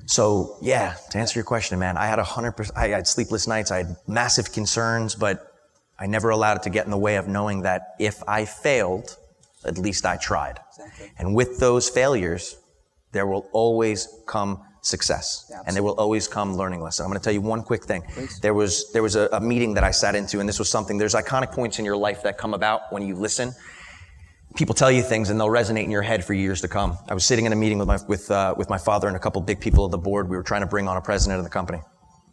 [0.04, 3.48] So yeah, to answer your question, man, I had a hundred percent, I had sleepless
[3.48, 3.70] nights.
[3.70, 5.54] I had massive concerns, but
[5.98, 9.16] I never allowed it to get in the way of knowing that if I failed,
[9.64, 10.60] at least I tried.
[10.68, 11.12] Exactly.
[11.18, 12.56] And with those failures,
[13.16, 15.50] there will always come success.
[15.66, 17.04] and there will always come learning lessons.
[17.04, 18.02] I'm going to tell you one quick thing.
[18.02, 18.38] Please.
[18.40, 20.96] There was, there was a, a meeting that I sat into, and this was something,
[20.96, 23.52] there's iconic points in your life that come about when you listen.
[24.54, 26.96] People tell you things and they'll resonate in your head for years to come.
[27.08, 29.20] I was sitting in a meeting with my, with, uh, with my father and a
[29.20, 30.30] couple big people of the board.
[30.30, 31.80] We were trying to bring on a president of the company.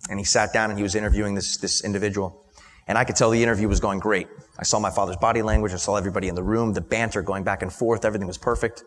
[0.10, 2.46] And he sat down and he was interviewing this, this individual.
[2.88, 4.28] And I could tell the interview was going great.
[4.60, 5.74] I saw my father's body language.
[5.74, 8.04] I saw everybody in the room, the banter going back and forth.
[8.06, 8.84] Everything was perfect.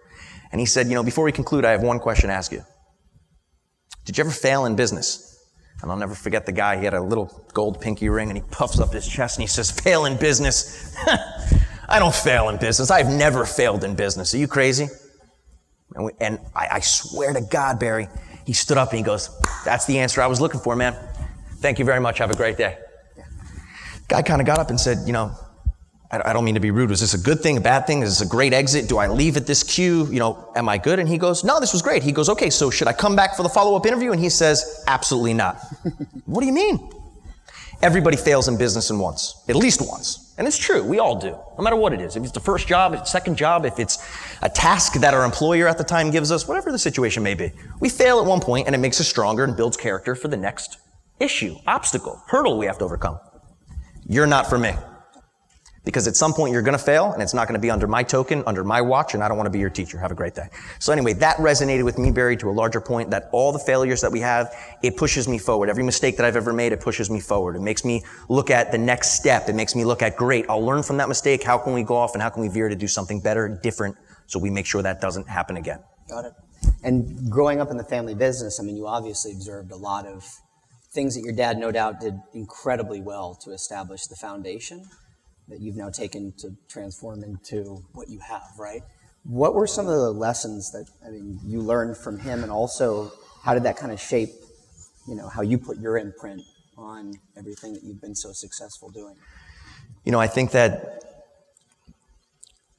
[0.53, 2.63] And he said, you know, before we conclude, I have one question to ask you.
[4.05, 5.27] Did you ever fail in business?
[5.83, 6.79] And I'll never forget the guy.
[6.79, 9.49] He had a little gold pinky ring and he puffs up his chest and he
[9.49, 10.97] says, fail in business.
[11.89, 12.91] I don't fail in business.
[12.91, 14.35] I've never failed in business.
[14.35, 14.89] Are you crazy?
[15.95, 18.09] And, we, and I, I swear to God, Barry,
[18.47, 19.31] he stood up and he goes,
[19.65, 20.97] that's the answer I was looking for, man.
[21.59, 22.19] Thank you very much.
[22.19, 22.79] Have a great day.
[24.09, 25.33] Guy kind of got up and said, you know,
[26.11, 26.91] I, don't mean to be rude.
[26.91, 28.03] Was this a good thing, a bad thing?
[28.03, 28.89] Is this a great exit?
[28.89, 30.07] Do I leave at this queue?
[30.07, 30.99] You know, am I good?
[30.99, 32.03] And he goes, no, this was great.
[32.03, 34.13] He goes, okay, so should I come back for the follow-up interview?
[34.13, 35.57] And he says, absolutely not.
[36.27, 36.91] what do you mean?
[37.83, 40.35] Everybody fails in business in once, at least once.
[40.39, 40.83] And it's true.
[40.83, 41.37] We all do.
[41.59, 42.17] No matter what it is.
[42.17, 44.07] If it's the first job, if it's second job, if it's
[44.43, 47.53] a task that our employer at the time gives us, whatever the situation may be.
[47.81, 50.37] We fail at one point and it makes us stronger and builds character for the
[50.37, 50.79] next
[51.21, 53.19] issue, obstacle, hurdle we have to overcome.
[54.07, 54.73] You're not for me.
[55.87, 57.87] Because at some point you're going to fail and it's not going to be under
[57.87, 59.99] my token, under my watch, and I don't want to be your teacher.
[59.99, 60.49] Have a great day.
[60.81, 64.01] So anyway, that resonated with me, Barry, to a larger point that all the failures
[64.01, 65.71] that we have, it pushes me forward.
[65.71, 67.55] Every mistake that I've ever made, it pushes me forward.
[67.55, 69.49] It makes me look at the next step.
[69.49, 71.45] It makes me look at, great, I'll learn from that mistake.
[71.45, 73.97] How can we go off and how can we veer to do something better, different,
[74.27, 75.79] so we make sure that doesn't happen again?
[76.09, 76.33] Got it.
[76.83, 80.25] And growing up in the family business, I mean, you obviously observed a lot of
[80.91, 84.85] things that your dad no doubt did incredibly well to establish the foundation
[85.49, 88.83] that you've now taken to transform into what you have, right?
[89.25, 93.13] What were some of the lessons that I mean you learned from him and also
[93.43, 94.31] how did that kind of shape,
[95.09, 96.43] you know, how you put your imprint
[96.77, 99.17] on everything that you've been so successful doing?
[100.05, 101.03] You know, I think that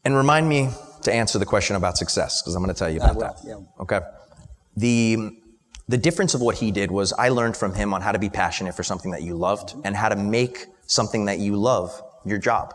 [0.05, 0.69] and remind me
[1.03, 3.35] to answer the question about success because I'm going to tell you about that.
[3.45, 3.59] Yeah.
[3.79, 3.99] Okay.
[4.77, 5.37] The
[5.89, 8.29] the difference of what he did was I learned from him on how to be
[8.29, 9.81] passionate for something that you loved mm-hmm.
[9.85, 12.73] and how to make something that you love your job.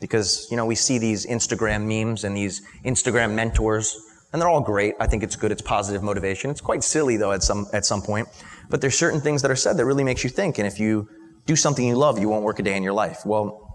[0.00, 3.96] Because, you know, we see these Instagram memes and these Instagram mentors,
[4.32, 4.94] and they're all great.
[4.98, 5.52] I think it's good.
[5.52, 6.50] It's positive motivation.
[6.50, 8.28] It's quite silly though at some, at some point.
[8.68, 10.58] But there's certain things that are said that really makes you think.
[10.58, 11.08] And if you
[11.46, 13.24] do something you love, you won't work a day in your life.
[13.24, 13.68] Well,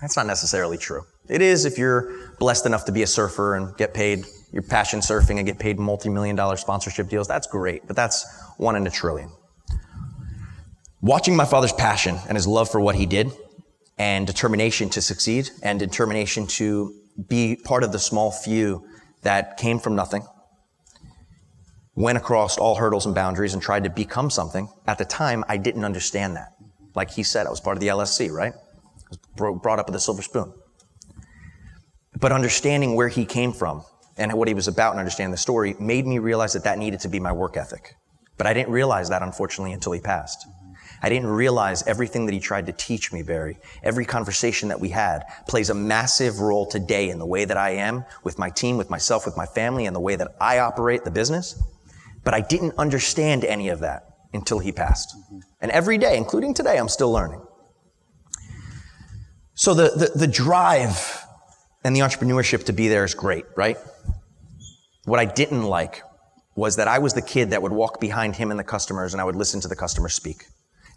[0.00, 1.02] that's not necessarily true.
[1.28, 5.00] It is if you're blessed enough to be a surfer and get paid your passion
[5.00, 7.28] surfing and get paid multi-million dollar sponsorship deals.
[7.28, 9.30] That's great, but that's one in a trillion.
[11.00, 13.30] Watching my father's passion and his love for what he did
[13.98, 16.94] and determination to succeed and determination to
[17.28, 18.86] be part of the small few
[19.22, 20.24] that came from nothing,
[21.94, 24.68] went across all hurdles and boundaries and tried to become something.
[24.86, 26.52] At the time, I didn't understand that.
[26.94, 28.52] Like he said, I was part of the LSC, right?
[28.52, 30.52] I was brought up with a silver spoon.
[32.20, 33.82] But understanding where he came from
[34.16, 37.00] and what he was about and understanding the story made me realize that that needed
[37.00, 37.94] to be my work ethic.
[38.36, 40.46] But I didn't realize that, unfortunately, until he passed.
[41.02, 43.58] I didn't realize everything that he tried to teach me, Barry.
[43.82, 47.70] Every conversation that we had plays a massive role today in the way that I
[47.70, 51.04] am with my team, with myself, with my family, and the way that I operate
[51.04, 51.60] the business.
[52.24, 55.14] But I didn't understand any of that until he passed.
[55.16, 55.38] Mm-hmm.
[55.60, 57.42] And every day, including today, I'm still learning.
[59.54, 61.24] So the, the, the drive
[61.84, 63.76] and the entrepreneurship to be there is great, right?
[65.04, 66.02] What I didn't like
[66.54, 69.20] was that I was the kid that would walk behind him and the customers and
[69.20, 70.44] I would listen to the customers speak.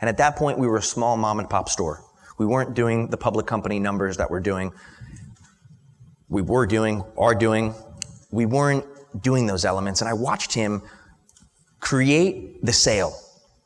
[0.01, 2.03] And at that point, we were a small mom and pop store.
[2.37, 4.73] We weren't doing the public company numbers that we're doing.
[6.27, 7.75] We were doing, are doing.
[8.31, 8.85] We weren't
[9.21, 10.01] doing those elements.
[10.01, 10.81] And I watched him
[11.79, 13.13] create the sale.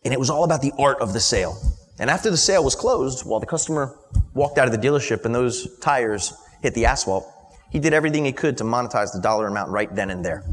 [0.04, 1.58] And it was all about the art of the sale.
[2.00, 3.98] And after the sale was closed, while the customer
[4.34, 7.26] walked out of the dealership and those tires hit the asphalt,
[7.71, 10.43] he did everything he could to monetize the dollar amount right then and there.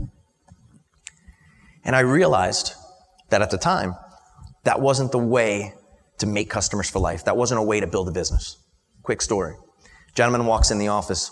[1.85, 2.75] And I realized
[3.31, 3.97] that at the time,
[4.65, 5.75] that wasn't the way
[6.19, 7.25] to make customers for life.
[7.25, 8.59] That wasn't a way to build a business.
[9.03, 9.55] Quick story.
[10.15, 11.31] Gentleman walks in the office.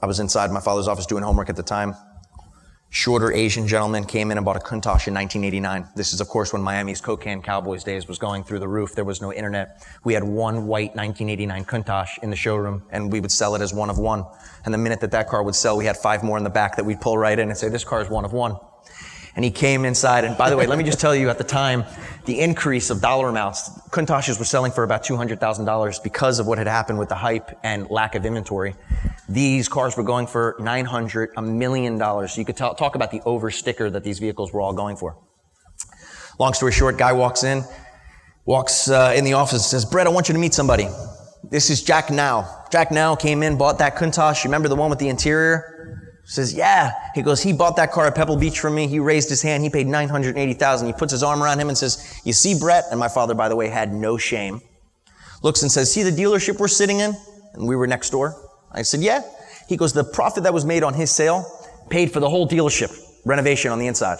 [0.00, 1.94] I was inside my father's office doing homework at the time
[2.92, 5.88] shorter Asian gentleman came in and bought a Countach in 1989.
[5.96, 8.94] This is, of course, when Miami's cocaine cowboys days was going through the roof.
[8.94, 9.82] There was no internet.
[10.04, 13.72] We had one white 1989 Countach in the showroom, and we would sell it as
[13.72, 14.24] one of one.
[14.66, 16.76] And the minute that that car would sell, we had five more in the back
[16.76, 18.56] that we'd pull right in and say, this car is one of one.
[19.34, 21.44] And he came inside, and by the way, let me just tell you, at the
[21.44, 21.84] time,
[22.26, 26.66] the increase of dollar amounts, Countaches were selling for about $200,000 because of what had
[26.66, 28.74] happened with the hype and lack of inventory.
[29.28, 32.32] These cars were going for 900, a million dollars.
[32.32, 34.96] So you could t- talk about the over sticker that these vehicles were all going
[34.96, 35.16] for.
[36.38, 37.64] Long story short, guy walks in,
[38.44, 40.88] walks uh, in the office and says, Brett, I want you to meet somebody.
[41.50, 42.64] This is Jack Now.
[42.70, 44.44] Jack Now came in, bought that Countach.
[44.44, 45.71] You remember the one with the interior?
[46.32, 46.94] Says, yeah.
[47.14, 48.86] He goes, he bought that car at Pebble Beach from me.
[48.86, 49.62] He raised his hand.
[49.62, 50.86] He paid 980,000.
[50.86, 52.84] He puts his arm around him and says, you see Brett?
[52.90, 54.62] And my father, by the way, had no shame.
[55.42, 57.14] Looks and says, see the dealership we're sitting in?
[57.52, 58.34] And we were next door.
[58.72, 59.20] I said, yeah.
[59.68, 61.44] He goes, the profit that was made on his sale
[61.90, 64.18] paid for the whole dealership renovation on the inside.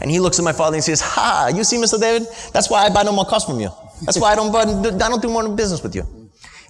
[0.00, 2.00] And he looks at my father and he says, ha, you see, Mr.
[2.00, 2.26] David?
[2.52, 3.70] That's why I buy no more cars from you.
[4.04, 6.02] That's why I don't, buy, I don't do more business with you.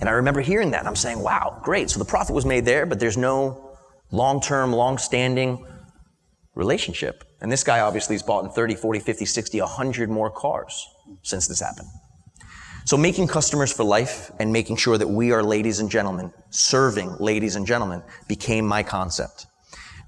[0.01, 0.87] And I remember hearing that.
[0.87, 1.89] I'm saying, wow, great.
[1.89, 3.68] So the profit was made there, but there's no
[4.11, 5.64] long-term, long-standing
[6.55, 7.25] relationship.
[7.40, 10.87] And this guy obviously has bought in 30, 40, 50, 60, 100 more cars
[11.23, 11.88] since this happened.
[12.85, 17.16] So making customers for life and making sure that we are ladies and gentlemen, serving
[17.18, 19.47] ladies and gentlemen became my concept.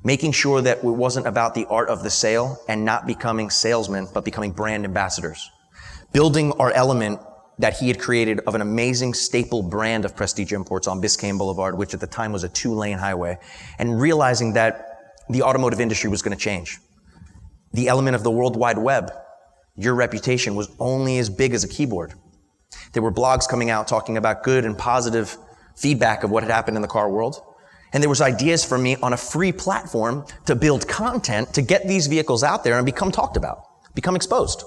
[0.03, 4.09] Making sure that it wasn't about the art of the sale and not becoming salesmen,
[4.15, 5.51] but becoming brand ambassadors.
[6.13, 7.21] Building our element
[7.61, 11.77] that he had created of an amazing staple brand of prestige imports on Biscayne Boulevard,
[11.77, 13.39] which at the time was a two lane highway,
[13.79, 14.87] and realizing that
[15.29, 16.79] the automotive industry was going to change.
[17.75, 19.13] The element of the World Wide Web,
[19.77, 22.15] your reputation was only as big as a keyboard.
[22.93, 25.37] There were blogs coming out talking about good and positive
[25.77, 27.43] feedback of what had happened in the car world.
[27.93, 31.87] And there was ideas for me on a free platform to build content to get
[31.87, 34.65] these vehicles out there and become talked about, become exposed.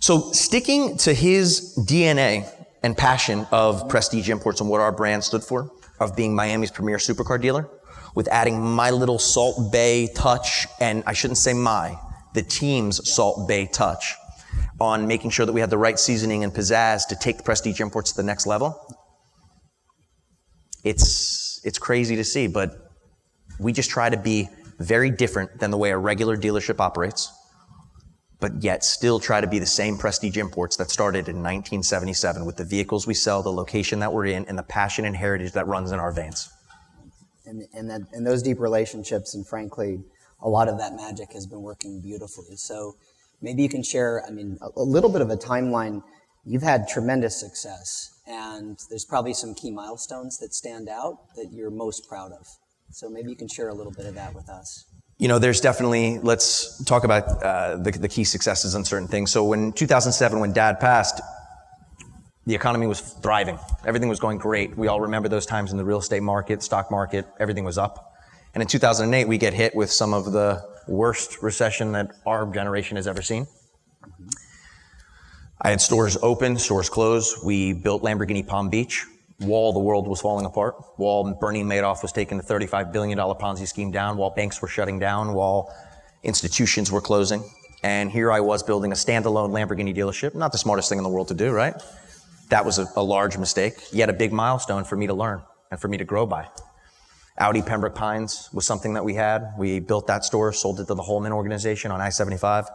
[0.00, 2.48] So sticking to his DNA
[2.82, 5.70] and passion of prestige imports and what our brand stood for,
[6.00, 7.68] of being Miami's premier supercar dealer,
[8.14, 11.98] with adding my little Salt Bae touch, and I shouldn't say my,
[12.34, 14.14] the team's Salt Bae touch
[14.80, 18.12] on making sure that we had the right seasoning and pizzazz to take prestige imports
[18.12, 18.78] to the next level.
[20.84, 22.70] It's, it's crazy to see, but
[23.58, 27.32] we just try to be very different than the way a regular dealership operates,
[28.40, 32.56] but yet still try to be the same prestige imports that started in 1977 with
[32.56, 35.66] the vehicles we sell, the location that we're in, and the passion and heritage that
[35.66, 36.48] runs in our veins.
[37.44, 40.04] And, and, that, and those deep relationships, and frankly,
[40.40, 42.56] a lot of that magic has been working beautifully.
[42.56, 42.94] So
[43.40, 46.02] maybe you can share, I mean, a, a little bit of a timeline.
[46.44, 51.70] You've had tremendous success, and there's probably some key milestones that stand out that you're
[51.70, 52.46] most proud of.
[52.90, 54.84] So maybe you can share a little bit of that with us.
[55.18, 59.32] You know, there's definitely, let's talk about uh, the, the key successes on certain things.
[59.32, 61.20] So when 2007, when dad passed,
[62.46, 63.58] the economy was thriving.
[63.84, 64.78] Everything was going great.
[64.78, 68.14] We all remember those times in the real estate market, stock market, everything was up.
[68.54, 72.96] And in 2008, we get hit with some of the worst recession that our generation
[72.96, 73.48] has ever seen.
[75.60, 77.44] I had stores open, stores closed.
[77.44, 79.04] We built Lamborghini Palm Beach.
[79.40, 83.68] While the world was falling apart, while Bernie Madoff was taking the $35 billion Ponzi
[83.68, 85.72] scheme down, while banks were shutting down, while
[86.24, 87.48] institutions were closing.
[87.84, 90.34] And here I was building a standalone Lamborghini dealership.
[90.34, 91.74] Not the smartest thing in the world to do, right?
[92.48, 95.80] That was a, a large mistake, yet a big milestone for me to learn and
[95.80, 96.48] for me to grow by.
[97.38, 99.52] Audi Pembroke Pines was something that we had.
[99.56, 102.68] We built that store, sold it to the Holman organization on I 75.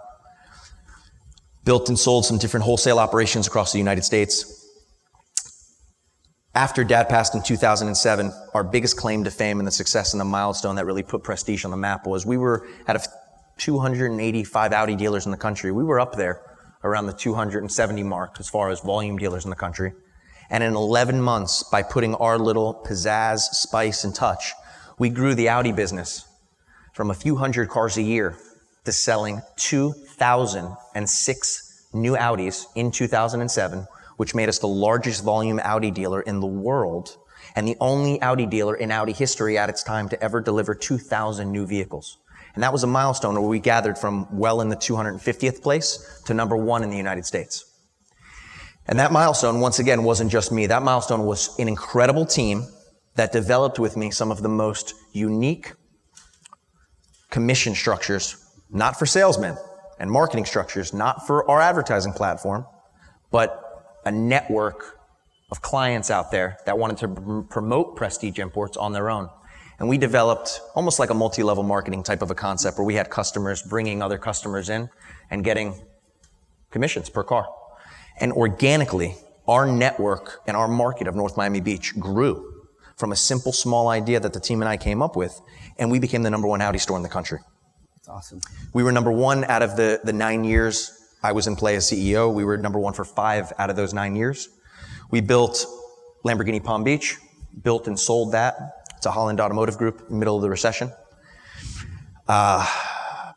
[1.65, 4.62] Built and sold some different wholesale operations across the United States.
[6.55, 10.25] After dad passed in 2007, our biggest claim to fame and the success and the
[10.25, 13.07] milestone that really put Prestige on the map was we were out of
[13.57, 15.71] 285 Audi dealers in the country.
[15.71, 16.43] We were up there
[16.83, 19.93] around the 270 mark as far as volume dealers in the country.
[20.51, 24.53] And in 11 months, by putting our little pizzazz, spice, and touch,
[24.99, 26.27] we grew the Audi business
[26.93, 28.37] from a few hundred cars a year
[28.85, 33.87] to selling 2,006 new Audis in 2007,
[34.17, 37.17] which made us the largest volume Audi dealer in the world
[37.55, 41.51] and the only Audi dealer in Audi history at its time to ever deliver 2,000
[41.51, 42.17] new vehicles.
[42.55, 46.33] And that was a milestone where we gathered from well in the 250th place to
[46.33, 47.65] number one in the United States.
[48.87, 50.67] And that milestone, once again, wasn't just me.
[50.67, 52.67] That milestone was an incredible team
[53.15, 55.73] that developed with me some of the most unique
[57.29, 58.35] commission structures,
[58.69, 59.57] not for salesmen,
[59.99, 62.65] and marketing structures, not for our advertising platform,
[63.31, 63.62] but
[64.05, 64.99] a network
[65.51, 69.29] of clients out there that wanted to promote Prestige Imports on their own.
[69.79, 73.09] And we developed almost like a multi-level marketing type of a concept where we had
[73.09, 74.89] customers bringing other customers in
[75.29, 75.75] and getting
[76.71, 77.47] commissions per car.
[78.19, 79.15] And organically,
[79.47, 82.63] our network and our market of North Miami Beach grew
[82.97, 85.39] from a simple, small idea that the team and I came up with,
[85.77, 87.39] and we became the number one Audi store in the country.
[87.95, 88.41] That's awesome.
[88.73, 91.89] We were number one out of the, the nine years I was in play as
[91.89, 92.33] CEO.
[92.33, 94.49] We were number one for five out of those nine years.
[95.09, 95.65] We built
[96.25, 97.17] Lamborghini Palm Beach,
[97.61, 100.91] built and sold that to Holland Automotive Group, middle of the recession.
[102.27, 102.65] Uh,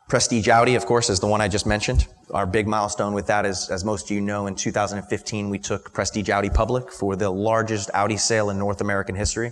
[0.09, 2.07] Prestige Audi, of course, is the one I just mentioned.
[2.31, 5.93] Our big milestone with that is, as most of you know, in 2015, we took
[5.93, 9.51] Prestige Audi public for the largest Audi sale in North American history.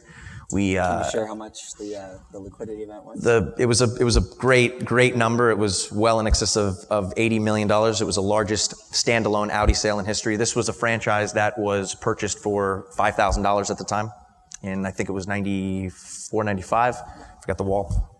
[0.51, 3.21] We uh, Can you share how much the, uh, the liquidity event was?
[3.21, 5.49] The it was a it was a great great number.
[5.49, 8.01] It was well in excess of, of 80 million dollars.
[8.01, 10.37] It was the largest standalone Audi sale in history.
[10.37, 14.11] This was a franchise that was purchased for five thousand dollars at the time,
[14.61, 16.95] and I think it was 94, 95.
[17.41, 18.11] Forgot the wall.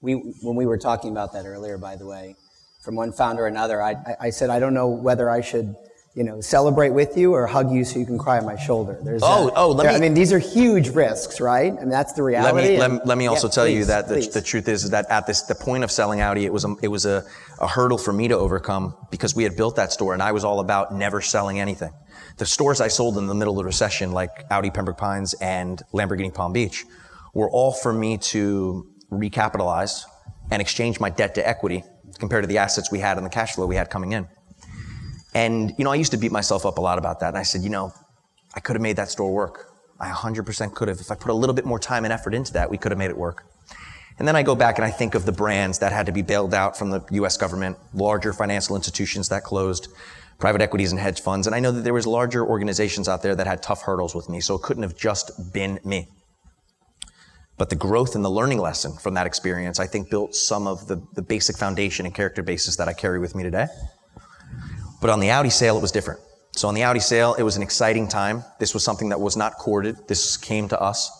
[0.00, 2.36] We, when we were talking about that earlier, by the way,
[2.84, 5.74] from one founder or another, I, I said, I don't know whether I should,
[6.18, 8.98] you know, celebrate with you or hug you so you can cry on my shoulder.
[9.04, 11.72] There's oh, a, oh, let there, me, I mean, these are huge risks, right?
[11.72, 12.76] I mean, that's the reality.
[12.76, 14.90] Let me, let, let me also yeah, tell please, you that the, the, truth is
[14.90, 17.24] that at this, the point of selling Audi, it was, a, it was a,
[17.60, 20.42] a hurdle for me to overcome because we had built that store and I was
[20.42, 21.92] all about never selling anything.
[22.38, 25.80] The stores I sold in the middle of the recession, like Audi Pembroke Pines and
[25.94, 26.84] Lamborghini Palm Beach,
[27.32, 30.02] were all for me to recapitalize
[30.50, 31.84] and exchange my debt to equity
[32.18, 34.26] compared to the assets we had and the cash flow we had coming in.
[35.34, 37.28] And, you know, I used to beat myself up a lot about that.
[37.28, 37.92] And I said, you know,
[38.54, 39.72] I could have made that store work.
[40.00, 41.00] I 100% could have.
[41.00, 42.98] If I put a little bit more time and effort into that, we could have
[42.98, 43.44] made it work.
[44.18, 46.22] And then I go back and I think of the brands that had to be
[46.22, 49.88] bailed out from the US government, larger financial institutions that closed,
[50.38, 51.46] private equities and hedge funds.
[51.46, 54.28] And I know that there was larger organizations out there that had tough hurdles with
[54.28, 54.40] me.
[54.40, 56.08] So it couldn't have just been me.
[57.56, 60.86] But the growth and the learning lesson from that experience, I think, built some of
[60.86, 63.66] the, the basic foundation and character basis that I carry with me today.
[65.00, 66.20] But on the Audi sale, it was different.
[66.52, 68.42] So on the Audi sale, it was an exciting time.
[68.58, 70.08] This was something that was not courted.
[70.08, 71.10] This came to us.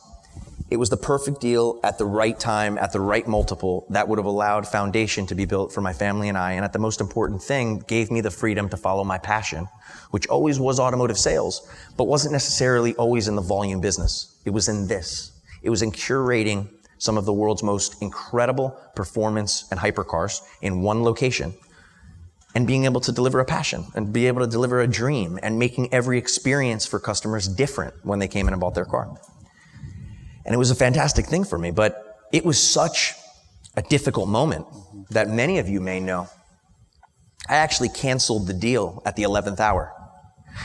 [0.70, 4.18] It was the perfect deal at the right time, at the right multiple that would
[4.18, 6.52] have allowed foundation to be built for my family and I.
[6.52, 9.68] And at the most important thing, gave me the freedom to follow my passion,
[10.10, 11.66] which always was automotive sales,
[11.96, 14.38] but wasn't necessarily always in the volume business.
[14.44, 15.32] It was in this.
[15.62, 16.68] It was in curating
[16.98, 21.54] some of the world's most incredible performance and hypercars in one location
[22.54, 25.58] and being able to deliver a passion and be able to deliver a dream and
[25.58, 29.14] making every experience for customers different when they came in and bought their car.
[30.44, 33.14] And it was a fantastic thing for me, but it was such
[33.76, 34.66] a difficult moment
[35.10, 36.28] that many of you may know.
[37.48, 39.92] I actually canceled the deal at the 11th hour.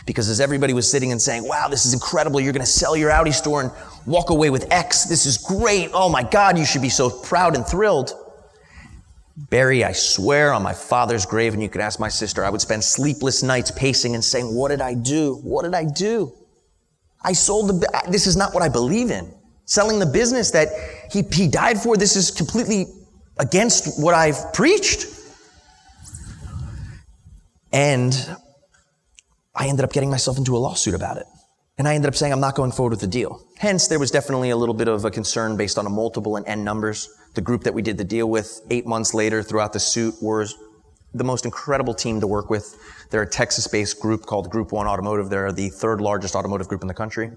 [0.05, 2.39] Because as everybody was sitting and saying, wow, this is incredible.
[2.39, 3.71] You're going to sell your Audi store and
[4.05, 5.05] walk away with X.
[5.05, 5.91] This is great.
[5.93, 8.13] Oh my God, you should be so proud and thrilled.
[9.35, 12.61] Barry, I swear on my father's grave, and you could ask my sister, I would
[12.61, 15.39] spend sleepless nights pacing and saying, What did I do?
[15.43, 16.31] What did I do?
[17.23, 19.33] I sold the, this is not what I believe in.
[19.65, 20.67] Selling the business that
[21.11, 22.85] he, he died for, this is completely
[23.39, 25.07] against what I've preached.
[27.71, 28.13] And
[29.55, 31.25] I ended up getting myself into a lawsuit about it.
[31.77, 33.41] And I ended up saying I'm not going forward with the deal.
[33.57, 36.47] Hence, there was definitely a little bit of a concern based on a multiple and
[36.47, 37.09] n numbers.
[37.33, 40.55] The group that we did the deal with eight months later throughout the suit was
[41.13, 42.77] the most incredible team to work with.
[43.09, 45.29] They're a Texas-based group called Group One Automotive.
[45.29, 47.31] They're the third largest automotive group in the country.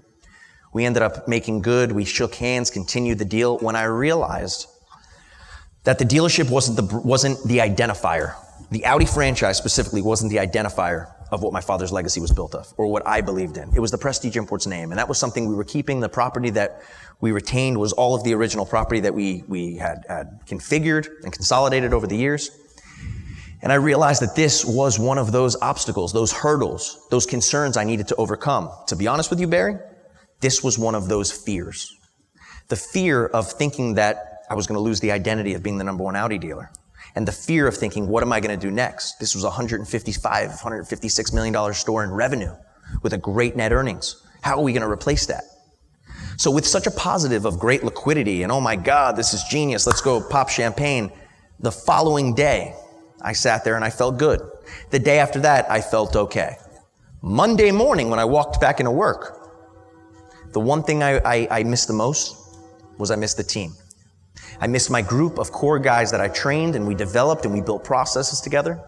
[0.73, 1.91] We ended up making good.
[1.91, 3.57] We shook hands, continued the deal.
[3.59, 4.67] When I realized
[5.83, 8.35] that the dealership wasn't the, wasn't the identifier,
[8.71, 12.73] the Audi franchise specifically wasn't the identifier of what my father's legacy was built of,
[12.77, 13.69] or what I believed in.
[13.75, 15.99] It was the Prestige Imports name, and that was something we were keeping.
[15.99, 16.81] The property that
[17.19, 21.33] we retained was all of the original property that we, we had, had configured and
[21.33, 22.51] consolidated over the years.
[23.61, 27.83] And I realized that this was one of those obstacles, those hurdles, those concerns I
[27.83, 28.69] needed to overcome.
[28.87, 29.77] To be honest with you, Barry,
[30.39, 31.93] this was one of those fears.
[32.67, 35.83] The fear of thinking that I was going to lose the identity of being the
[35.83, 36.71] number one Audi dealer
[37.17, 39.19] and the fear of thinking, what am I going to do next?
[39.19, 42.55] This was a $155, 156 million dollar store in revenue
[43.01, 44.21] with a great net earnings.
[44.41, 45.43] How are we going to replace that?
[46.37, 49.87] So with such a positive of great liquidity and oh my God, this is genius.
[49.87, 51.11] Let's go pop champagne.
[51.59, 52.75] The following day,
[53.19, 54.39] I sat there and I felt good.
[54.91, 56.57] The day after that, I felt okay.
[57.23, 59.49] Monday morning, when I walked back into work,
[60.53, 62.35] the one thing I, I, I missed the most
[62.99, 63.73] was I missed the team.
[64.59, 67.61] I missed my group of core guys that I trained and we developed and we
[67.61, 68.79] built processes together.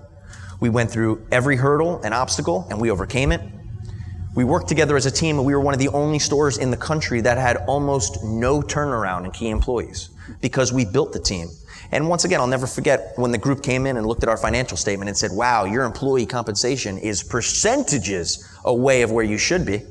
[0.59, 3.41] We went through every hurdle and obstacle and we overcame it.
[4.35, 6.71] We worked together as a team and we were one of the only stores in
[6.71, 10.09] the country that had almost no turnaround in key employees
[10.41, 11.49] because we built the team.
[11.91, 14.37] And once again, I'll never forget when the group came in and looked at our
[14.37, 19.65] financial statement and said, wow, your employee compensation is percentages away of where you should
[19.65, 19.81] be.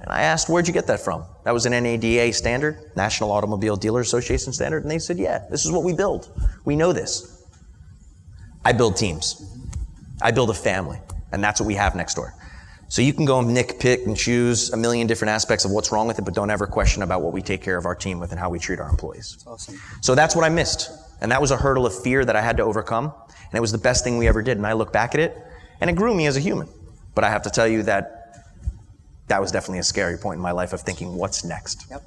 [0.00, 1.24] And I asked, where'd you get that from?
[1.44, 4.82] That was an NADA standard, National Automobile Dealer Association standard.
[4.82, 6.30] And they said, yeah, this is what we build.
[6.64, 7.42] We know this.
[8.64, 9.42] I build teams.
[10.20, 10.98] I build a family.
[11.32, 12.34] And that's what we have next door.
[12.88, 15.90] So you can go and nick, pick, and choose a million different aspects of what's
[15.90, 18.20] wrong with it, but don't ever question about what we take care of our team
[18.20, 19.32] with and how we treat our employees.
[19.32, 19.80] That's awesome.
[20.02, 20.90] So that's what I missed.
[21.20, 23.12] And that was a hurdle of fear that I had to overcome.
[23.28, 24.58] And it was the best thing we ever did.
[24.58, 25.36] And I look back at it,
[25.80, 26.68] and it grew me as a human.
[27.14, 28.23] But I have to tell you that
[29.28, 31.86] that was definitely a scary point in my life of thinking, what's next?
[31.90, 32.02] Yep.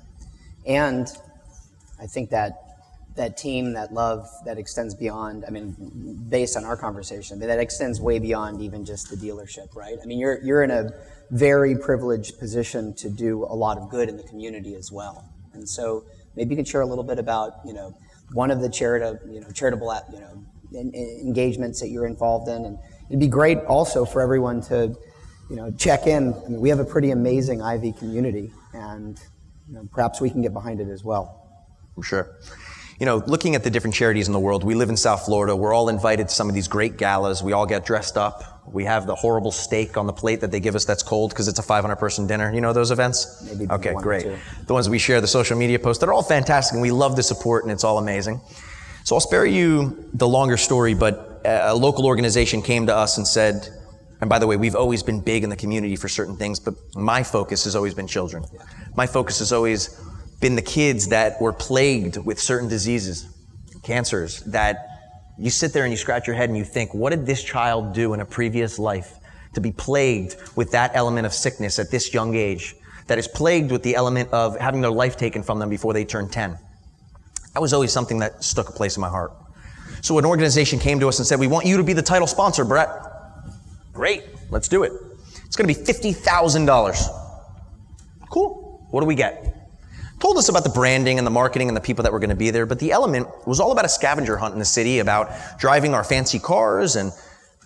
[0.65, 1.07] And
[1.99, 2.67] I think that
[3.15, 5.43] that team, that love, that extends beyond.
[5.47, 5.75] I mean,
[6.29, 9.97] based on our conversation, that extends way beyond even just the dealership, right?
[10.01, 10.91] I mean, you're you're in a
[11.31, 15.25] very privileged position to do a lot of good in the community as well.
[15.53, 16.05] And so,
[16.35, 17.97] maybe you can share a little bit about, you know,
[18.33, 22.77] one of the charitable, you know, charitable, you know, engagements that you're involved in, and
[23.09, 24.95] it'd be great also for everyone to
[25.49, 26.33] you know, check in.
[26.33, 29.19] I mean, we have a pretty amazing Ivy community, and
[29.67, 31.47] you know, perhaps we can get behind it as well.
[31.95, 32.35] I'm sure.
[32.99, 35.55] You know, looking at the different charities in the world, we live in South Florida.
[35.55, 37.43] We're all invited to some of these great galas.
[37.43, 38.63] We all get dressed up.
[38.71, 41.47] We have the horrible steak on the plate that they give us that's cold because
[41.47, 42.51] it's a 500 person dinner.
[42.51, 43.43] You know those events?
[43.43, 44.27] Maybe okay, great.
[44.65, 47.23] The ones we share, the social media posts, they're all fantastic and we love the
[47.23, 48.41] support and it's all amazing.
[49.03, 53.25] So I'll spare you the longer story, but a local organization came to us and
[53.25, 53.69] said,
[54.21, 56.75] and by the way, we've always been big in the community for certain things, but
[56.95, 58.43] my focus has always been children.
[58.95, 59.99] My focus has always
[60.39, 63.27] been the kids that were plagued with certain diseases,
[63.83, 64.87] cancers, that
[65.37, 67.93] you sit there and you scratch your head and you think, what did this child
[67.93, 69.17] do in a previous life
[69.53, 72.75] to be plagued with that element of sickness at this young age?
[73.05, 76.03] That is plagued with the element of having their life taken from them before they
[76.03, 76.57] turn 10.
[77.53, 79.31] That was always something that stuck a place in my heart.
[80.01, 82.27] So an organization came to us and said, we want you to be the title
[82.27, 82.89] sponsor, Brett.
[83.97, 84.93] Great, let's do it.
[85.43, 88.29] It's going to be $50,000.
[88.29, 88.85] Cool.
[88.91, 89.55] What do we get?
[90.19, 92.35] Told us about the branding and the marketing and the people that were going to
[92.35, 95.31] be there, but the element was all about a scavenger hunt in the city, about
[95.57, 97.11] driving our fancy cars and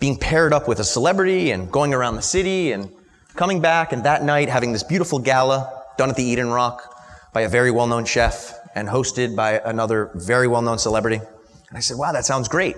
[0.00, 2.90] being paired up with a celebrity and going around the city and
[3.34, 6.98] coming back and that night having this beautiful gala done at the Eden Rock
[7.34, 11.20] by a very well-known chef and hosted by another very well-known celebrity.
[11.68, 12.76] And I said, wow, that sounds great.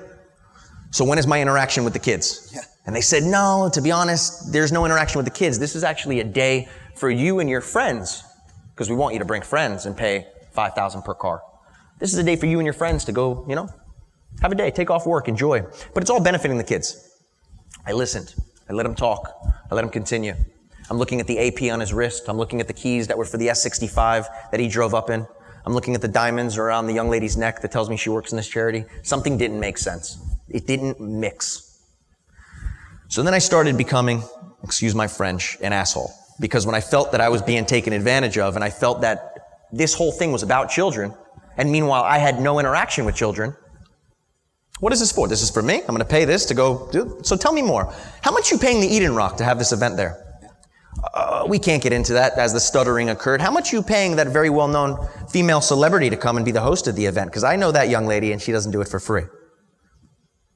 [0.91, 2.51] So when is my interaction with the kids?
[2.53, 2.63] Yeah.
[2.87, 5.59] And they said, no, to be honest, there's no interaction with the kids.
[5.59, 8.23] This is actually a day for you and your friends
[8.75, 11.43] because we want you to bring friends and pay 5000 per car.
[11.99, 13.69] This is a day for you and your friends to go, you know,
[14.43, 15.63] have a day, take off work, enjoy.
[15.95, 17.19] But it's all benefiting the kids.
[17.87, 18.35] I listened.
[18.69, 19.31] I let him talk.
[19.71, 20.35] I let him continue.
[20.91, 22.25] I'm looking at the AP on his wrist.
[22.29, 25.27] I'm looking at the keys that were for the S65 that he drove up in.
[25.65, 28.33] I'm looking at the diamonds around the young lady's neck that tells me she works
[28.33, 28.85] in this charity.
[29.03, 30.19] Something didn't make sense.
[30.49, 31.74] It didn't mix.
[33.15, 34.25] So then I started becoming,
[34.65, 36.13] excuse my French, an asshole.
[36.41, 39.39] Because when I felt that I was being taken advantage of and I felt that
[39.71, 41.15] this whole thing was about children,
[41.57, 43.55] and meanwhile I had no interaction with children,
[44.81, 45.29] what is this for?
[45.29, 45.77] This is for me?
[45.77, 47.21] I'm going to pay this to go do.
[47.23, 47.95] So tell me more.
[48.23, 50.43] How much you paying the Eden Rock to have this event there?
[51.15, 53.41] Uh, we can't get into that as the stuttering occurred.
[53.41, 54.99] How much you paying that very well-known
[55.31, 57.31] female celebrity to come and be the host of the event?
[57.31, 59.23] Because I know that young lady and she doesn't do it for free.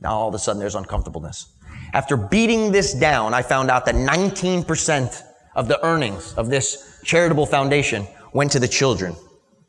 [0.00, 1.54] Now all of a sudden there's uncomfortableness.
[1.92, 5.22] After beating this down, I found out that 19%
[5.54, 9.14] of the earnings of this charitable foundation went to the children.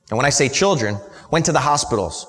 [0.10, 0.98] And when I say children,
[1.32, 2.28] went to the hospitals,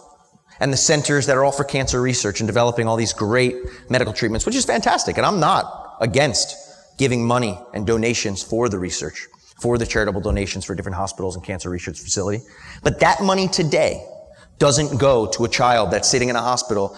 [0.61, 3.57] and the centers that are all for cancer research and developing all these great
[3.88, 5.16] medical treatments, which is fantastic.
[5.16, 6.55] And I'm not against
[6.99, 9.26] giving money and donations for the research,
[9.61, 12.45] for the charitable donations for different hospitals and cancer research facility.
[12.82, 14.05] But that money today
[14.59, 16.97] doesn't go to a child that's sitting in a hospital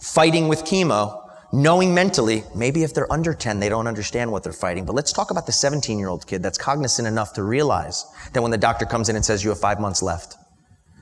[0.00, 1.21] fighting with chemo,
[1.52, 4.84] knowing mentally, maybe if they're under 10, they don't understand what they're fighting.
[4.84, 8.42] But let's talk about the 17 year old kid that's cognizant enough to realize that
[8.42, 10.36] when the doctor comes in and says you have five months left,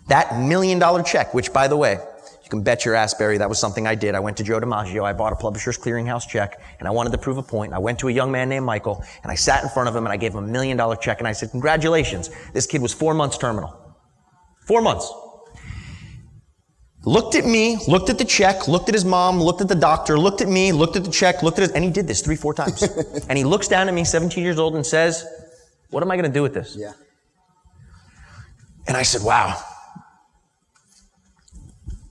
[0.09, 1.99] that million dollar check, which by the way,
[2.43, 4.17] you can bet your ass, Barry, that was something I did.
[4.17, 5.05] I went to Joe DiMaggio.
[5.05, 7.73] I bought a Publishers Clearinghouse check and I wanted to prove a point.
[7.73, 10.05] I went to a young man named Michael and I sat in front of him
[10.05, 12.29] and I gave him a million dollar check and I said, congratulations.
[12.53, 13.77] This kid was four months terminal.
[14.67, 15.13] Four months.
[17.05, 20.19] Looked at me, looked at the check, looked at his mom, looked at the doctor,
[20.19, 22.37] looked at me, looked at the check, looked at his, and he did this three,
[22.37, 22.83] four times.
[23.29, 25.25] and he looks down at me, 17 years old, and says,
[25.89, 26.77] what am I going to do with this?
[26.79, 26.93] Yeah.
[28.87, 29.59] And I said, wow,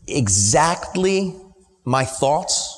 [0.08, 1.36] exactly
[1.86, 2.76] my thoughts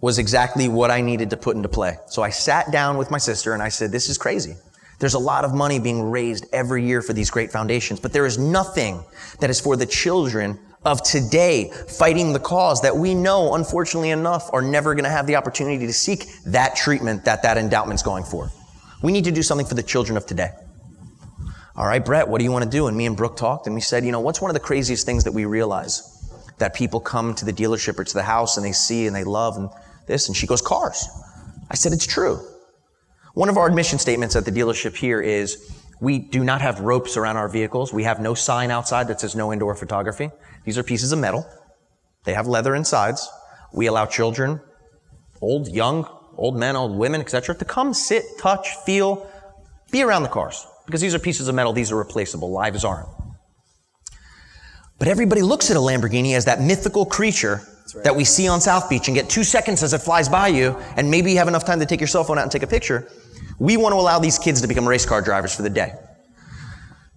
[0.00, 1.98] was exactly what I needed to put into play.
[2.06, 4.56] So I sat down with my sister and I said, this is crazy.
[4.98, 8.26] There's a lot of money being raised every year for these great foundations, but there
[8.26, 9.04] is nothing
[9.40, 14.48] that is for the children of today fighting the cause that we know, unfortunately enough,
[14.52, 18.24] are never going to have the opportunity to seek that treatment that that endowment's going
[18.24, 18.50] for.
[19.02, 20.50] We need to do something for the children of today.
[21.76, 22.86] All right, Brett, what do you want to do?
[22.86, 25.06] And me and Brooke talked and we said, you know, what's one of the craziest
[25.06, 26.16] things that we realize?
[26.60, 29.24] that people come to the dealership or to the house and they see and they
[29.24, 29.68] love and
[30.06, 30.28] this.
[30.28, 31.08] And she goes, cars.
[31.70, 32.46] I said, it's true.
[33.34, 37.16] One of our admission statements at the dealership here is we do not have ropes
[37.16, 37.92] around our vehicles.
[37.92, 40.30] We have no sign outside that says no indoor photography.
[40.64, 41.46] These are pieces of metal.
[42.24, 43.28] They have leather insides.
[43.72, 44.60] We allow children,
[45.40, 49.30] old, young, old men, old women, etc., to come, sit, touch, feel,
[49.90, 50.66] be around the cars.
[50.86, 52.50] Because these are pieces of metal, these are replaceable.
[52.50, 53.08] Lives aren't.
[54.98, 57.62] But everybody looks at a Lamborghini as that mythical creature
[57.94, 58.04] right.
[58.04, 60.76] that we see on South Beach and get two seconds as it flies by you,
[60.96, 62.66] and maybe you have enough time to take your cell phone out and take a
[62.66, 63.10] picture.
[63.58, 65.94] We want to allow these kids to become race car drivers for the day.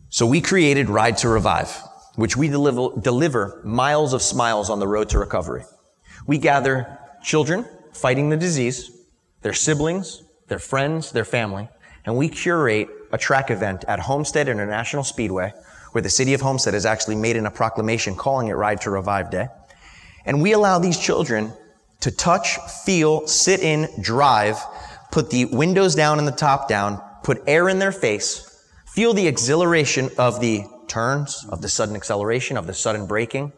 [0.09, 1.81] So we created Ride to Revive,
[2.15, 5.63] which we deliver, deliver miles of smiles on the road to recovery.
[6.27, 8.91] We gather children fighting the disease,
[9.41, 11.69] their siblings, their friends, their family,
[12.05, 15.53] and we curate a track event at Homestead International Speedway
[15.93, 18.89] where the city of Homestead has actually made in a proclamation calling it Ride to
[18.89, 19.47] Revive Day.
[20.25, 21.53] And we allow these children
[22.01, 24.57] to touch, feel, sit in, drive,
[25.11, 29.27] put the windows down and the top down, put air in their face, feel the
[29.27, 33.53] exhilaration of the turns, of the sudden acceleration, of the sudden braking.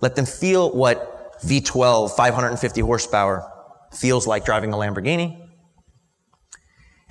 [0.00, 3.50] Let them feel what V12, 550 horsepower
[3.92, 5.48] feels like driving a Lamborghini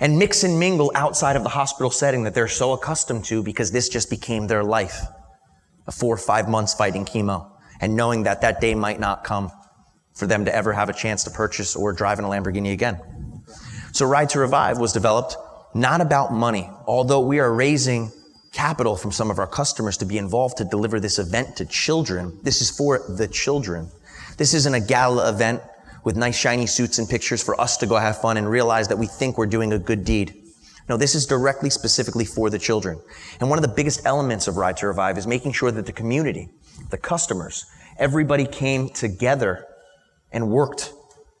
[0.00, 3.72] and mix and mingle outside of the hospital setting that they're so accustomed to because
[3.72, 7.50] this just became their life—a Four or five months fighting chemo
[7.80, 9.50] and knowing that that day might not come
[10.14, 13.00] for them to ever have a chance to purchase or drive in a Lamborghini again.
[13.92, 15.36] So Ride to Revive was developed
[15.74, 18.12] not about money, although we are raising
[18.52, 22.38] capital from some of our customers to be involved to deliver this event to children.
[22.42, 23.88] This is for the children.
[24.36, 25.62] This isn't a gala event
[26.04, 28.98] with nice shiny suits and pictures for us to go have fun and realize that
[28.98, 30.34] we think we're doing a good deed.
[30.88, 33.00] No, this is directly specifically for the children.
[33.40, 35.92] And one of the biggest elements of Ride to Revive is making sure that the
[35.92, 36.48] community,
[36.90, 37.66] the customers,
[37.98, 39.66] everybody came together
[40.32, 40.92] and worked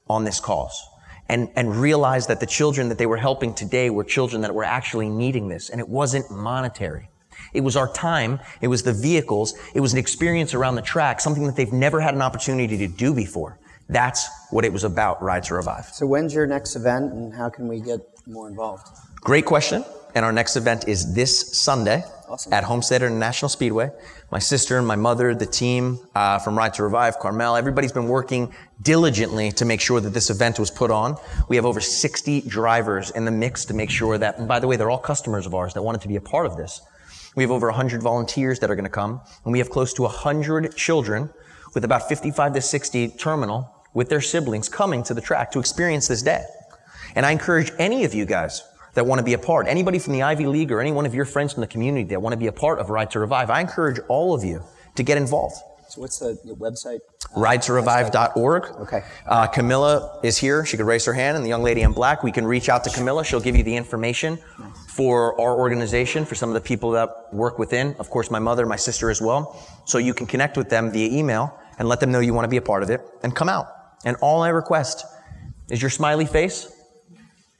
[0.08, 0.87] on this cause
[1.28, 4.64] and, and realized that the children that they were helping today were children that were
[4.64, 5.70] actually needing this.
[5.70, 7.10] And it wasn't monetary.
[7.52, 8.40] It was our time.
[8.60, 9.54] It was the vehicles.
[9.74, 12.88] It was an experience around the track, something that they've never had an opportunity to
[12.88, 13.58] do before.
[13.88, 15.86] That's what it was about, Ride to Revive.
[15.86, 18.88] So when's your next event and how can we get more involved?
[19.20, 19.84] Great question.
[20.18, 22.52] And our next event is this Sunday Awesome.
[22.52, 23.92] at Homestead International Speedway.
[24.32, 28.52] My sister, my mother, the team uh, from Ride to Revive, Carmel, everybody's been working
[28.82, 31.16] diligently to make sure that this event was put on.
[31.48, 34.66] We have over 60 drivers in the mix to make sure that, and by the
[34.66, 36.80] way, they're all customers of ours that wanted to be a part of this.
[37.36, 40.02] We have over 100 volunteers that are going to come, and we have close to
[40.02, 41.30] 100 children
[41.76, 46.08] with about 55 to 60 terminal with their siblings coming to the track to experience
[46.08, 46.42] this day.
[47.14, 48.64] And I encourage any of you guys
[48.94, 51.14] that want to be a part, anybody from the Ivy League or any one of
[51.14, 53.50] your friends from the community that want to be a part of Ride to Revive,
[53.50, 54.62] I encourage all of you
[54.96, 55.56] to get involved.
[55.88, 56.98] So what's the, the website?
[57.34, 58.64] RideToRevive.org.
[58.82, 59.02] Okay.
[59.26, 60.66] Uh, Camilla is here.
[60.66, 62.84] She could raise her hand, and the young lady in black, we can reach out
[62.84, 63.24] to Camilla.
[63.24, 64.38] She'll give you the information
[64.88, 67.94] for our organization, for some of the people that work within.
[67.98, 69.56] Of course, my mother, my sister as well.
[69.86, 72.50] So you can connect with them via email and let them know you want to
[72.50, 73.68] be a part of it and come out.
[74.04, 75.06] And all I request
[75.70, 76.70] is your smiley face.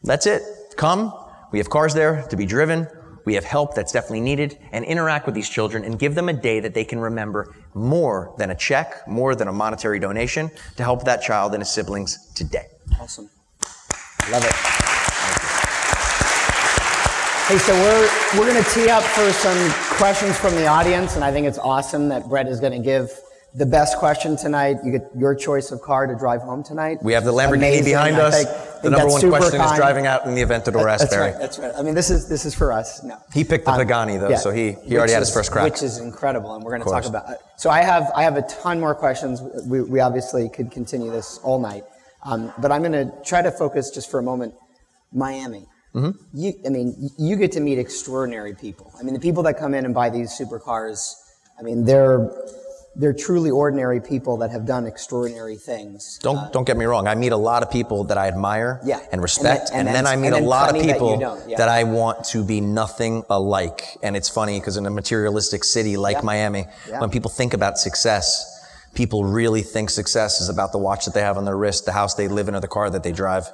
[0.02, 0.42] That's it.
[0.78, 1.12] Come.
[1.50, 2.86] We have cars there to be driven.
[3.24, 6.32] We have help that's definitely needed and interact with these children and give them a
[6.32, 10.84] day that they can remember more than a check, more than a monetary donation to
[10.84, 12.66] help that child and his siblings today.
[13.00, 13.28] Awesome.
[14.30, 14.52] Love it.
[17.48, 21.24] Hey, so we're we're going to tee up for some questions from the audience, and
[21.24, 23.10] I think it's awesome that Brett is going to give
[23.54, 24.76] the best question tonight.
[24.84, 26.98] You get your choice of car to drive home tonight.
[27.02, 27.84] We have the Lamborghini Amazing.
[27.92, 28.44] behind us.
[28.44, 31.32] think- the number one question is driving out in the Aventador That's Raspberry.
[31.32, 31.40] right.
[31.40, 31.72] That's right.
[31.76, 33.02] I mean, this is this is for us.
[33.02, 33.16] No.
[33.34, 34.36] He picked the Um, Pagani though, yeah.
[34.36, 35.64] so he, he already Which had his first crack.
[35.64, 37.28] Which is incredible, and we're going to talk about.
[37.30, 37.38] it.
[37.56, 39.40] So I have I have a ton more questions.
[39.66, 41.82] We, we obviously could continue this all night,
[42.22, 44.54] um, but I'm going to try to focus just for a moment.
[45.12, 45.66] Miami.
[45.94, 46.10] Mm-hmm.
[46.34, 48.92] You, I mean, you get to meet extraordinary people.
[49.00, 51.14] I mean, the people that come in and buy these supercars.
[51.58, 52.30] I mean, they're
[52.98, 56.18] they're truly ordinary people that have done extraordinary things.
[56.20, 57.06] Don't don't get me wrong.
[57.06, 58.98] I meet a lot of people that I admire Yeah.
[59.12, 61.42] and respect, And and, then- then I meet then a lot of plenty that people
[61.46, 61.56] yeah.
[61.56, 63.82] that I want to be nothing alike.
[64.02, 66.22] And it's funny because in a materialistic city like Yeah.
[66.22, 66.66] Miami,
[66.98, 68.26] when people think about success,
[68.94, 71.92] people really think success is about the watch that they have on their wrist, the
[71.92, 73.48] house they live in, or the car that they drive.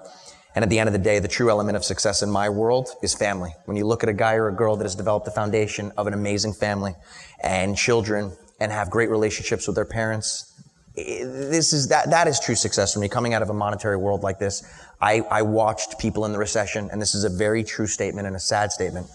[0.55, 2.88] And at the end of the day, the true element of success in my world
[3.03, 3.53] is family.
[3.66, 6.07] When you look at a guy or a girl that has developed the foundation of
[6.07, 6.95] an amazing family
[7.42, 10.50] and children and have great relationships with their parents,
[10.94, 13.09] this is that that is true success for me.
[13.09, 14.62] Coming out of a monetary world like this
[15.00, 18.36] I, I watched people in the recession and this is a very true statement and
[18.36, 19.09] a sad statement.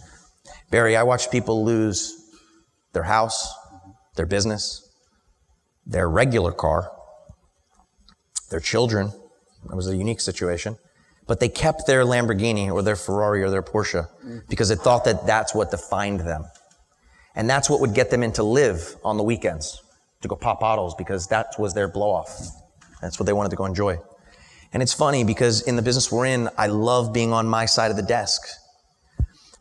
[0.72, 2.14] Barry i watched people lose
[2.92, 3.54] their house
[4.18, 4.92] their business
[5.86, 6.92] their regular car
[8.50, 9.12] their children.
[9.72, 10.78] It was a unique situation.
[11.28, 14.08] But they kept their lamborghini or their ferrari or their porsche
[14.50, 16.46] because it thought that that's what defined them
[17.36, 19.82] and that's what would get them into live on the weekends
[20.22, 22.38] to go pop bottles because that was their blow off.
[23.02, 24.00] That's what they wanted to go enjoy.
[24.74, 27.92] And it's funny because in the business we're in, I love being on my side
[27.92, 28.42] of the desk.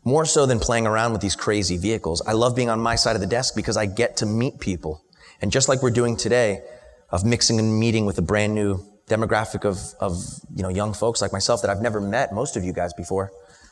[0.03, 2.21] More so than playing around with these crazy vehicles.
[2.25, 5.03] I love being on my side of the desk because I get to meet people.
[5.41, 6.61] And just like we're doing today,
[7.11, 10.23] of mixing and meeting with a brand new demographic of, of
[10.55, 13.31] you know, young folks like myself that I've never met most of you guys before,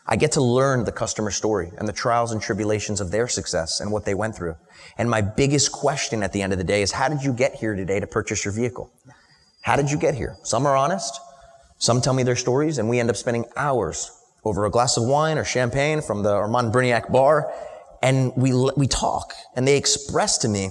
[0.10, 3.82] I get to learn the customer story and the trials and tribulations of their success
[3.82, 4.56] and what they went through.
[4.98, 7.56] And my biggest question at the end of the day is, how did you get
[7.56, 8.90] here today to purchase your vehicle?
[9.62, 10.38] How did you get here?
[10.44, 11.20] Some are honest.
[11.78, 14.12] Some tell me their stories and we end up spending hours
[14.46, 17.52] over a glass of wine or champagne from the Armand Brignac bar.
[18.02, 20.70] And we, we talk and they express to me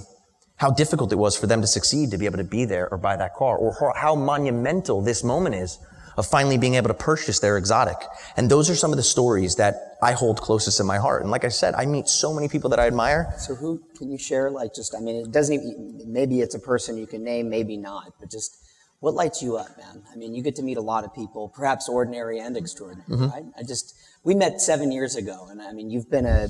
[0.55, 2.97] how difficult it was for them to succeed to be able to be there or
[2.97, 5.77] buy that car or how monumental this moment is
[6.17, 7.97] of finally being able to purchase their exotic.
[8.35, 11.21] And those are some of the stories that I hold closest in my heart.
[11.21, 13.33] And like I said, I meet so many people that I admire.
[13.37, 14.49] So who can you share?
[14.49, 16.01] Like, just I mean, it doesn't even.
[16.11, 18.13] Maybe it's a person you can name, maybe not.
[18.19, 18.57] But just
[18.99, 20.01] what lights you up, man?
[20.11, 23.29] I mean, you get to meet a lot of people, perhaps ordinary and extraordinary, Mm-hmm.
[23.29, 23.45] right?
[23.57, 26.47] I just we met seven years ago, and I mean, you've been a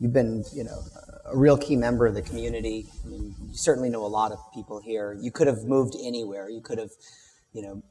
[0.00, 0.80] you've been you know
[1.30, 2.86] a real key member of the community.
[3.04, 5.18] I mean, you certainly know a lot of people here.
[5.20, 6.48] You could have moved anywhere.
[6.48, 6.90] You could have,
[7.52, 7.82] you know.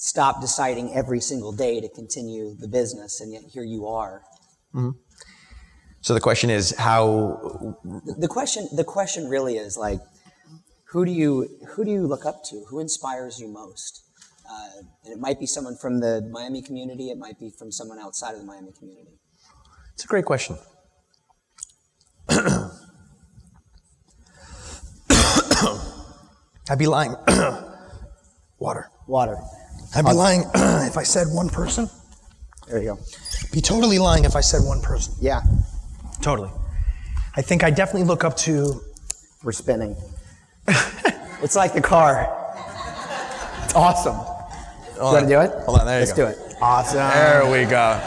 [0.00, 4.22] Stopped deciding every single day to continue the business, and yet here you are.
[6.00, 7.76] So the question is how,
[8.16, 10.00] the question the question really is like
[10.90, 14.04] who do you who do you look up to who inspires you most
[14.48, 17.98] uh, and it might be someone from the miami community it might be from someone
[17.98, 19.18] outside of the miami community
[19.98, 20.56] it's a great question.
[26.70, 27.16] I'd be lying.
[28.60, 28.92] Water.
[29.08, 29.38] water
[29.96, 31.88] I'd be lying if I said one person.
[32.68, 32.98] there you go
[33.52, 35.14] Be totally lying if I said one person.
[35.20, 35.40] yeah
[36.20, 36.50] Totally.
[37.36, 38.80] I think I definitely look up to.
[39.44, 39.96] we're spinning
[41.42, 42.26] it's like the car
[43.64, 44.16] it's awesome
[44.96, 46.26] you want to do it Hold on, there you let's go.
[46.26, 48.00] do it awesome There we go.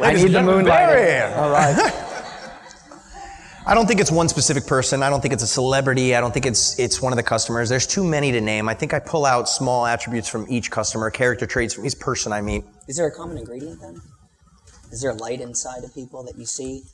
[0.00, 1.32] I need the moonlight.
[1.36, 1.74] All right.
[3.68, 5.02] I don't think it's one specific person.
[5.02, 6.14] I don't think it's a celebrity.
[6.14, 7.68] I don't think it's it's one of the customers.
[7.68, 8.66] There's too many to name.
[8.66, 12.32] I think I pull out small attributes from each customer, character traits from each person
[12.32, 12.64] I meet.
[12.88, 14.00] Is there a common ingredient then?
[14.90, 16.84] Is there a light inside of people that you see?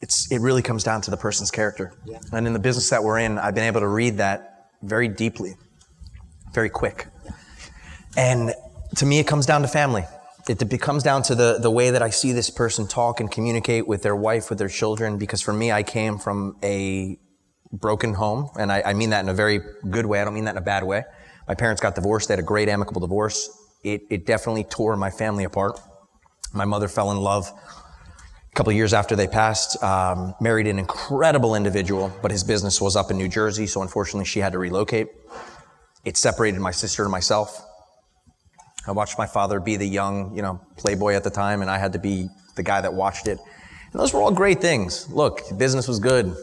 [0.00, 1.92] It's it really comes down to the person's character.
[2.04, 2.18] Yeah.
[2.32, 5.54] And in the business that we're in, I've been able to read that very deeply,
[6.54, 7.06] very quick.
[8.16, 8.52] And
[8.96, 10.06] to me, it comes down to family.
[10.48, 13.88] It comes down to the, the way that I see this person talk and communicate
[13.88, 17.18] with their wife, with their children, because for me, I came from a
[17.72, 20.20] broken home, and I, I mean that in a very good way.
[20.20, 21.02] I don't mean that in a bad way.
[21.48, 22.28] My parents got divorced.
[22.28, 23.50] They had a great amicable divorce.
[23.82, 25.80] It, it definitely tore my family apart.
[26.52, 31.56] My mother fell in love a couple years after they passed, um, married an incredible
[31.56, 35.08] individual, but his business was up in New Jersey, so unfortunately she had to relocate.
[36.04, 37.65] It separated my sister and myself.
[38.86, 41.78] I watched my father be the young, you know, playboy at the time, and I
[41.78, 43.38] had to be the guy that watched it.
[43.92, 45.10] And those were all great things.
[45.10, 46.34] Look, business was good,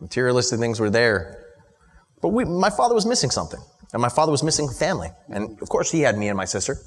[0.00, 1.44] materialistic things were there,
[2.22, 3.60] but we, my father was missing something,
[3.92, 6.78] and my father was missing family, and of course he had me and my sister.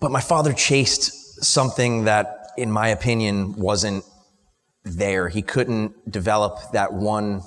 [0.00, 4.04] But my father chased something that, in my opinion, wasn't
[4.84, 5.28] there.
[5.28, 7.42] He couldn't develop that one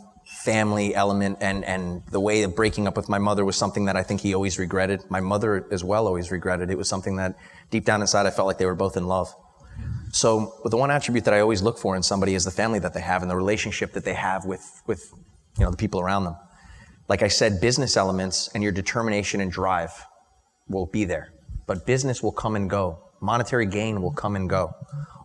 [0.45, 3.95] family element and, and the way of breaking up with my mother was something that
[3.97, 5.01] I think he always regretted.
[5.09, 6.69] My mother as well always regretted.
[6.69, 7.35] It was something that
[7.71, 9.33] deep down inside I felt like they were both in love.
[10.11, 12.79] So but the one attribute that I always look for in somebody is the family
[12.79, 15.11] that they have and the relationship that they have with, with
[15.57, 16.35] you know, the people around them.
[17.09, 19.91] Like I said, business elements and your determination and drive
[20.69, 21.33] will be there.
[21.65, 22.99] But business will come and go.
[23.19, 24.75] Monetary gain will come and go.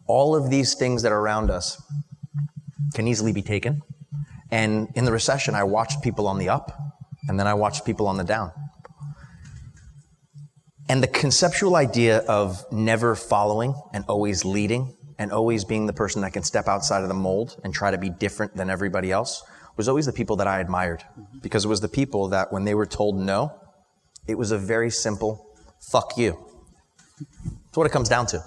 [0.07, 1.81] All of these things that are around us
[2.95, 3.83] can easily be taken
[4.51, 6.73] and in the recession, I watched people on the up,
[7.29, 8.53] and then I watched people on the down.
[10.89, 16.23] And the conceptual idea of never following and always leading and always being the person
[16.23, 19.45] that can step outside of the mold and try to be different than everybody else
[19.77, 21.05] was always the people that I admired.
[21.43, 23.55] Because it was the people that when they were told no,
[24.27, 25.47] it was a very simple
[25.79, 26.37] fuck you.
[27.19, 28.43] That's what it comes down to.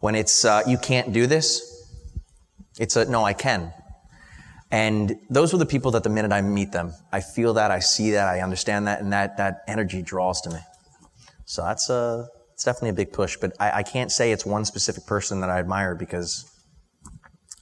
[0.00, 1.88] When it's uh, you can't do this,
[2.78, 3.72] it's a no, I can.
[4.74, 7.78] And those were the people that the minute I meet them, I feel that, I
[7.78, 10.58] see that, I understand that, and that, that energy draws to me.
[11.44, 14.64] So that's a, it's definitely a big push, but I, I can't say it's one
[14.64, 16.50] specific person that I admire because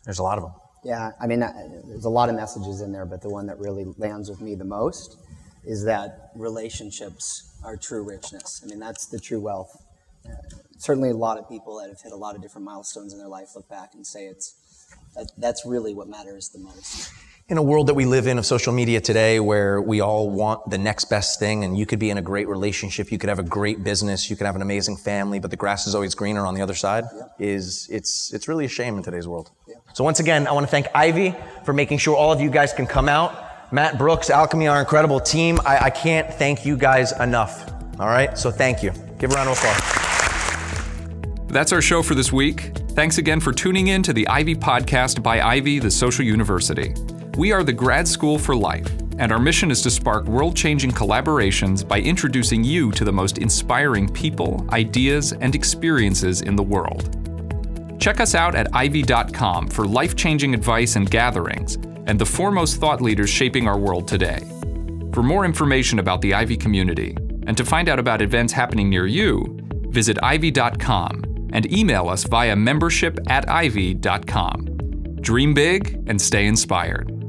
[0.07, 0.53] there's a lot of them.
[0.85, 1.53] Yeah, I mean, uh,
[1.87, 4.55] there's a lot of messages in there, but the one that really lands with me
[4.55, 5.19] the most
[5.67, 8.63] is that relationships are true richness.
[8.65, 9.77] I mean, that's the true wealth.
[10.25, 10.33] Uh,
[10.79, 13.29] certainly, a lot of people that have hit a lot of different milestones in their
[13.29, 14.55] life look back and say it's
[15.15, 17.13] that, that's really what matters the most.
[17.49, 20.71] In a world that we live in of social media today where we all want
[20.71, 23.41] the next best thing and you could be in a great relationship, you could have
[23.41, 26.47] a great business, you could have an amazing family, but the grass is always greener
[26.47, 27.25] on the other side yeah.
[27.39, 29.51] is it's it's really a shame in today's world.
[29.69, 29.75] Yeah.
[29.93, 31.35] So once again, I want to thank Ivy
[31.65, 33.73] for making sure all of you guys can come out.
[33.73, 35.59] Matt Brooks, Alchemy, our incredible team.
[35.67, 37.71] I, I can't thank you guys enough.
[37.99, 38.93] All right, so thank you.
[39.19, 40.03] Give a round of applause.
[41.49, 42.73] That's our show for this week.
[42.95, 46.95] Thanks again for tuning in to the Ivy Podcast by Ivy, the Social University.
[47.39, 48.87] We are the grad school for life,
[49.17, 53.39] and our mission is to spark world changing collaborations by introducing you to the most
[53.39, 57.17] inspiring people, ideas, and experiences in the world.
[57.99, 61.77] Check us out at ivy.com for life changing advice and gatherings,
[62.07, 64.41] and the foremost thought leaders shaping our world today.
[65.15, 67.17] For more information about the Ivy community,
[67.47, 72.57] and to find out about events happening near you, visit ivy.com and email us via
[72.57, 74.67] membership at ivy.com.
[75.21, 77.22] Dream big and stay inspired.